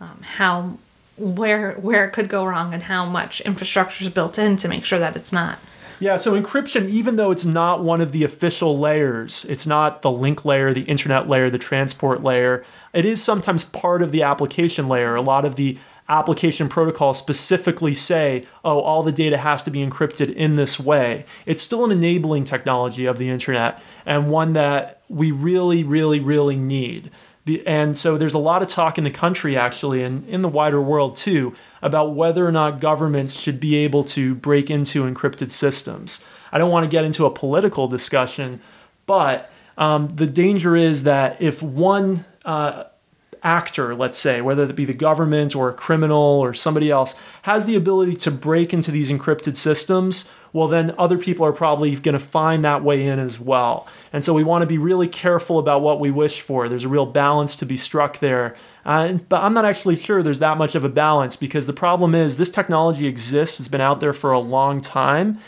um, 0.00 0.20
how 0.22 0.78
where 1.16 1.72
where 1.74 2.04
it 2.06 2.12
could 2.12 2.28
go 2.28 2.44
wrong 2.44 2.72
and 2.72 2.84
how 2.84 3.04
much 3.04 3.40
infrastructure 3.42 4.04
is 4.04 4.10
built 4.10 4.38
in 4.38 4.56
to 4.58 4.68
make 4.68 4.84
sure 4.84 4.98
that 4.98 5.16
it's 5.16 5.32
not. 5.32 5.58
Yeah, 6.00 6.16
so 6.16 6.40
encryption, 6.40 6.88
even 6.88 7.16
though 7.16 7.30
it's 7.30 7.44
not 7.44 7.84
one 7.84 8.00
of 8.00 8.12
the 8.12 8.24
official 8.24 8.76
layers, 8.76 9.44
it's 9.44 9.66
not 9.66 10.00
the 10.00 10.10
link 10.10 10.46
layer, 10.46 10.72
the 10.72 10.82
internet 10.82 11.28
layer, 11.28 11.50
the 11.50 11.58
transport 11.58 12.22
layer, 12.22 12.64
it 12.94 13.04
is 13.04 13.22
sometimes 13.22 13.64
part 13.64 14.00
of 14.00 14.10
the 14.10 14.22
application 14.22 14.88
layer. 14.88 15.14
A 15.14 15.20
lot 15.20 15.44
of 15.44 15.56
the 15.56 15.78
application 16.08 16.70
protocols 16.70 17.18
specifically 17.18 17.92
say, 17.92 18.46
oh, 18.64 18.80
all 18.80 19.02
the 19.02 19.12
data 19.12 19.36
has 19.36 19.62
to 19.62 19.70
be 19.70 19.86
encrypted 19.86 20.34
in 20.34 20.56
this 20.56 20.80
way. 20.80 21.26
It's 21.44 21.62
still 21.62 21.84
an 21.84 21.92
enabling 21.92 22.44
technology 22.44 23.04
of 23.04 23.18
the 23.18 23.28
internet 23.28 23.80
and 24.06 24.30
one 24.30 24.54
that 24.54 25.02
we 25.08 25.30
really, 25.30 25.84
really, 25.84 26.18
really 26.18 26.56
need. 26.56 27.10
And 27.66 27.96
so 27.96 28.18
there's 28.18 28.34
a 28.34 28.38
lot 28.38 28.62
of 28.62 28.68
talk 28.68 28.98
in 28.98 29.04
the 29.04 29.10
country, 29.10 29.56
actually, 29.56 30.02
and 30.02 30.28
in 30.28 30.42
the 30.42 30.48
wider 30.48 30.80
world 30.80 31.16
too, 31.16 31.54
about 31.80 32.14
whether 32.14 32.46
or 32.46 32.52
not 32.52 32.80
governments 32.80 33.34
should 33.34 33.58
be 33.58 33.76
able 33.76 34.04
to 34.04 34.34
break 34.34 34.70
into 34.70 35.04
encrypted 35.04 35.50
systems. 35.50 36.24
I 36.52 36.58
don't 36.58 36.70
want 36.70 36.84
to 36.84 36.90
get 36.90 37.04
into 37.04 37.24
a 37.26 37.30
political 37.30 37.88
discussion, 37.88 38.60
but 39.06 39.50
um, 39.78 40.08
the 40.08 40.26
danger 40.26 40.76
is 40.76 41.04
that 41.04 41.40
if 41.40 41.62
one 41.62 42.24
uh, 42.44 42.84
actor, 43.42 43.94
let's 43.94 44.18
say, 44.18 44.40
whether 44.40 44.64
it 44.64 44.76
be 44.76 44.84
the 44.84 44.92
government 44.92 45.56
or 45.56 45.70
a 45.70 45.72
criminal 45.72 46.18
or 46.18 46.52
somebody 46.52 46.90
else, 46.90 47.14
has 47.42 47.66
the 47.66 47.76
ability 47.76 48.14
to 48.16 48.30
break 48.30 48.74
into 48.74 48.90
these 48.90 49.10
encrypted 49.10 49.56
systems, 49.56 50.30
well, 50.52 50.68
then 50.68 50.94
other 50.98 51.16
people 51.16 51.46
are 51.46 51.52
probably 51.52 51.94
going 51.96 52.14
to 52.14 52.24
find 52.24 52.64
that 52.64 52.82
way 52.82 53.06
in 53.06 53.18
as 53.18 53.38
well. 53.38 53.86
And 54.12 54.24
so 54.24 54.34
we 54.34 54.42
want 54.42 54.62
to 54.62 54.66
be 54.66 54.78
really 54.78 55.08
careful 55.08 55.58
about 55.58 55.82
what 55.82 56.00
we 56.00 56.10
wish 56.10 56.40
for. 56.40 56.68
There's 56.68 56.84
a 56.84 56.88
real 56.88 57.06
balance 57.06 57.54
to 57.56 57.66
be 57.66 57.76
struck 57.76 58.18
there. 58.18 58.56
Uh, 58.84 59.14
but 59.14 59.42
I'm 59.42 59.54
not 59.54 59.64
actually 59.64 59.96
sure 59.96 60.22
there's 60.22 60.38
that 60.40 60.58
much 60.58 60.74
of 60.74 60.84
a 60.84 60.88
balance 60.88 61.36
because 61.36 61.66
the 61.66 61.72
problem 61.72 62.14
is 62.14 62.36
this 62.36 62.50
technology 62.50 63.06
exists, 63.06 63.60
it's 63.60 63.68
been 63.68 63.80
out 63.80 64.00
there 64.00 64.12
for 64.12 64.32
a 64.32 64.40
long 64.40 64.80
time. 64.80 65.38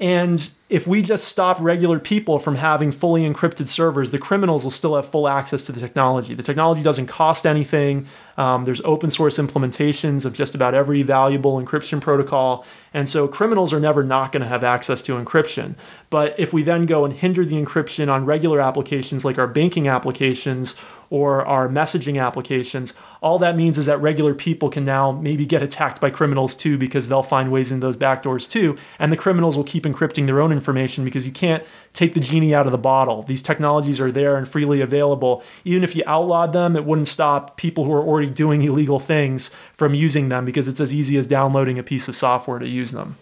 And 0.00 0.50
if 0.70 0.86
we 0.86 1.02
just 1.02 1.28
stop 1.28 1.58
regular 1.60 2.00
people 2.00 2.38
from 2.38 2.54
having 2.54 2.90
fully 2.90 3.28
encrypted 3.28 3.68
servers, 3.68 4.12
the 4.12 4.18
criminals 4.18 4.64
will 4.64 4.70
still 4.70 4.96
have 4.96 5.06
full 5.06 5.28
access 5.28 5.62
to 5.64 5.72
the 5.72 5.80
technology. 5.80 6.32
The 6.32 6.42
technology 6.42 6.82
doesn't 6.82 7.06
cost 7.06 7.46
anything. 7.46 8.06
Um, 8.38 8.64
there's 8.64 8.80
open 8.80 9.10
source 9.10 9.36
implementations 9.36 10.24
of 10.24 10.32
just 10.32 10.54
about 10.54 10.72
every 10.72 11.02
valuable 11.02 11.60
encryption 11.62 12.00
protocol. 12.00 12.64
And 12.94 13.10
so 13.10 13.28
criminals 13.28 13.74
are 13.74 13.80
never 13.80 14.02
not 14.02 14.32
going 14.32 14.40
to 14.40 14.48
have 14.48 14.64
access 14.64 15.02
to 15.02 15.22
encryption. 15.22 15.74
But 16.08 16.34
if 16.38 16.50
we 16.50 16.62
then 16.62 16.86
go 16.86 17.04
and 17.04 17.12
hinder 17.12 17.44
the 17.44 17.62
encryption 17.62 18.10
on 18.10 18.24
regular 18.24 18.58
applications 18.58 19.22
like 19.22 19.36
our 19.36 19.46
banking 19.46 19.86
applications 19.86 20.80
or 21.10 21.44
our 21.44 21.68
messaging 21.68 22.22
applications, 22.22 22.94
all 23.20 23.38
that 23.40 23.56
means 23.56 23.76
is 23.76 23.86
that 23.86 24.00
regular 24.00 24.32
people 24.32 24.70
can 24.70 24.84
now 24.84 25.10
maybe 25.10 25.44
get 25.44 25.60
attacked 25.62 26.00
by 26.00 26.08
criminals 26.08 26.54
too 26.54 26.78
because 26.78 27.08
they'll 27.08 27.22
find 27.22 27.50
ways 27.50 27.72
in 27.72 27.80
those 27.80 27.96
backdoors 27.96 28.48
too. 28.48 28.78
And 28.98 29.12
the 29.12 29.16
criminals 29.16 29.56
will 29.56 29.64
keep 29.64 29.82
encrypting 29.82 30.26
their 30.26 30.40
own 30.40 30.52
information 30.52 31.04
because 31.04 31.26
you 31.26 31.32
can't 31.32 31.64
take 31.92 32.14
the 32.14 32.20
genie 32.20 32.54
out 32.54 32.66
of 32.66 32.72
the 32.72 32.78
bottle. 32.78 33.24
These 33.24 33.42
technologies 33.42 34.00
are 34.00 34.12
there 34.12 34.36
and 34.36 34.48
freely 34.48 34.80
available. 34.80 35.42
Even 35.64 35.82
if 35.82 35.96
you 35.96 36.04
outlawed 36.06 36.52
them, 36.52 36.76
it 36.76 36.84
wouldn't 36.84 37.08
stop 37.08 37.56
people 37.56 37.84
who 37.84 37.92
are 37.92 38.02
already 38.02 38.30
doing 38.30 38.62
illegal 38.62 39.00
things 39.00 39.48
from 39.74 39.94
using 39.94 40.28
them 40.28 40.44
because 40.44 40.68
it's 40.68 40.80
as 40.80 40.94
easy 40.94 41.18
as 41.18 41.26
downloading 41.26 41.78
a 41.78 41.82
piece 41.82 42.08
of 42.08 42.14
software 42.14 42.60
to 42.60 42.68
use 42.68 42.92
them. 42.92 43.16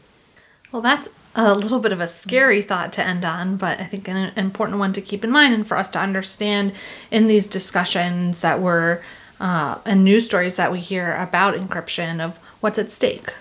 Well, 0.70 0.82
that's 0.82 1.08
a 1.34 1.54
little 1.54 1.78
bit 1.78 1.92
of 1.92 2.00
a 2.00 2.08
scary 2.08 2.62
thought 2.62 2.92
to 2.94 3.06
end 3.06 3.24
on, 3.24 3.56
but 3.56 3.80
I 3.80 3.84
think 3.84 4.08
an 4.08 4.32
important 4.36 4.78
one 4.78 4.92
to 4.94 5.00
keep 5.00 5.24
in 5.24 5.30
mind 5.30 5.54
and 5.54 5.66
for 5.66 5.76
us 5.76 5.88
to 5.90 5.98
understand 5.98 6.72
in 7.10 7.26
these 7.26 7.46
discussions 7.46 8.40
that 8.40 8.60
we're 8.60 9.02
uh, 9.40 9.78
and 9.84 10.04
news 10.04 10.26
stories 10.26 10.56
that 10.56 10.72
we 10.72 10.80
hear 10.80 11.14
about 11.14 11.54
encryption 11.54 12.20
of 12.20 12.38
what's 12.60 12.78
at 12.78 12.90
stake. 12.90 13.32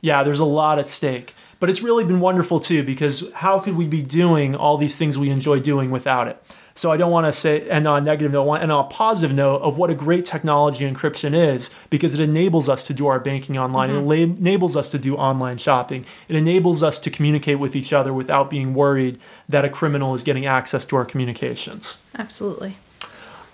Yeah, 0.00 0.22
there's 0.22 0.40
a 0.40 0.44
lot 0.44 0.78
at 0.78 0.88
stake. 0.88 1.34
But 1.58 1.70
it's 1.70 1.82
really 1.82 2.04
been 2.04 2.20
wonderful 2.20 2.60
too 2.60 2.82
because 2.82 3.32
how 3.34 3.60
could 3.60 3.76
we 3.76 3.86
be 3.86 4.02
doing 4.02 4.54
all 4.54 4.76
these 4.76 4.96
things 4.96 5.16
we 5.16 5.30
enjoy 5.30 5.60
doing 5.60 5.90
without 5.90 6.28
it? 6.28 6.42
So 6.76 6.92
I 6.92 6.98
don't 6.98 7.10
want 7.10 7.24
to 7.24 7.32
say, 7.32 7.66
and 7.70 7.86
on 7.86 8.02
a 8.02 8.04
negative 8.04 8.32
note, 8.32 8.56
and 8.56 8.70
on 8.70 8.84
a 8.84 8.88
positive 8.88 9.34
note 9.34 9.62
of 9.62 9.78
what 9.78 9.88
a 9.88 9.94
great 9.94 10.26
technology 10.26 10.84
encryption 10.84 11.34
is 11.34 11.74
because 11.88 12.12
it 12.12 12.20
enables 12.20 12.68
us 12.68 12.86
to 12.88 12.92
do 12.92 13.06
our 13.06 13.18
banking 13.18 13.56
online. 13.56 13.88
Mm-hmm. 13.88 14.12
It 14.12 14.38
enables 14.38 14.76
us 14.76 14.90
to 14.90 14.98
do 14.98 15.16
online 15.16 15.56
shopping. 15.56 16.04
It 16.28 16.36
enables 16.36 16.82
us 16.82 16.98
to 16.98 17.10
communicate 17.10 17.58
with 17.58 17.74
each 17.74 17.94
other 17.94 18.12
without 18.12 18.50
being 18.50 18.74
worried 18.74 19.18
that 19.48 19.64
a 19.64 19.70
criminal 19.70 20.14
is 20.14 20.22
getting 20.22 20.44
access 20.44 20.84
to 20.86 20.96
our 20.96 21.06
communications. 21.06 22.02
Absolutely. 22.14 22.76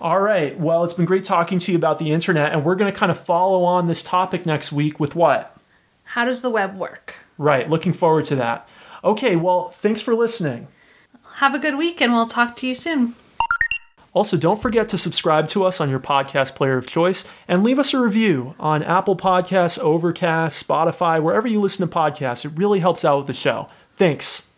All 0.01 0.19
right. 0.19 0.59
Well, 0.59 0.83
it's 0.83 0.93
been 0.93 1.05
great 1.05 1.23
talking 1.23 1.59
to 1.59 1.71
you 1.71 1.77
about 1.77 1.99
the 1.99 2.11
internet, 2.11 2.51
and 2.51 2.65
we're 2.65 2.75
going 2.75 2.91
to 2.91 2.99
kind 2.99 3.09
of 3.09 3.17
follow 3.17 3.63
on 3.63 3.87
this 3.87 4.03
topic 4.03 4.45
next 4.45 4.73
week 4.73 4.99
with 4.99 5.15
what? 5.15 5.55
How 6.03 6.25
does 6.25 6.41
the 6.41 6.49
web 6.49 6.75
work? 6.75 7.22
Right. 7.37 7.69
Looking 7.69 7.93
forward 7.93 8.25
to 8.25 8.35
that. 8.37 8.67
Okay. 9.03 9.35
Well, 9.35 9.69
thanks 9.69 10.01
for 10.01 10.15
listening. 10.15 10.67
Have 11.35 11.55
a 11.55 11.59
good 11.59 11.77
week, 11.77 11.99
and 11.99 12.13
we'll 12.13 12.27
talk 12.27 12.55
to 12.57 12.67
you 12.67 12.75
soon. 12.75 13.15
Also, 14.13 14.37
don't 14.37 14.61
forget 14.61 14.87
to 14.89 14.97
subscribe 14.97 15.47
to 15.47 15.63
us 15.63 15.81
on 15.81 15.89
your 15.89 15.99
podcast 15.99 16.55
player 16.55 16.77
of 16.77 16.85
choice 16.85 17.27
and 17.47 17.63
leave 17.63 17.79
us 17.79 17.93
a 17.95 17.99
review 17.99 18.53
on 18.59 18.83
Apple 18.83 19.15
Podcasts, 19.15 19.79
Overcast, 19.79 20.67
Spotify, 20.67 21.21
wherever 21.21 21.47
you 21.47 21.59
listen 21.59 21.87
to 21.87 21.93
podcasts. 21.93 22.45
It 22.45 22.51
really 22.55 22.79
helps 22.79 23.03
out 23.03 23.17
with 23.17 23.27
the 23.27 23.33
show. 23.33 23.69
Thanks. 23.97 24.52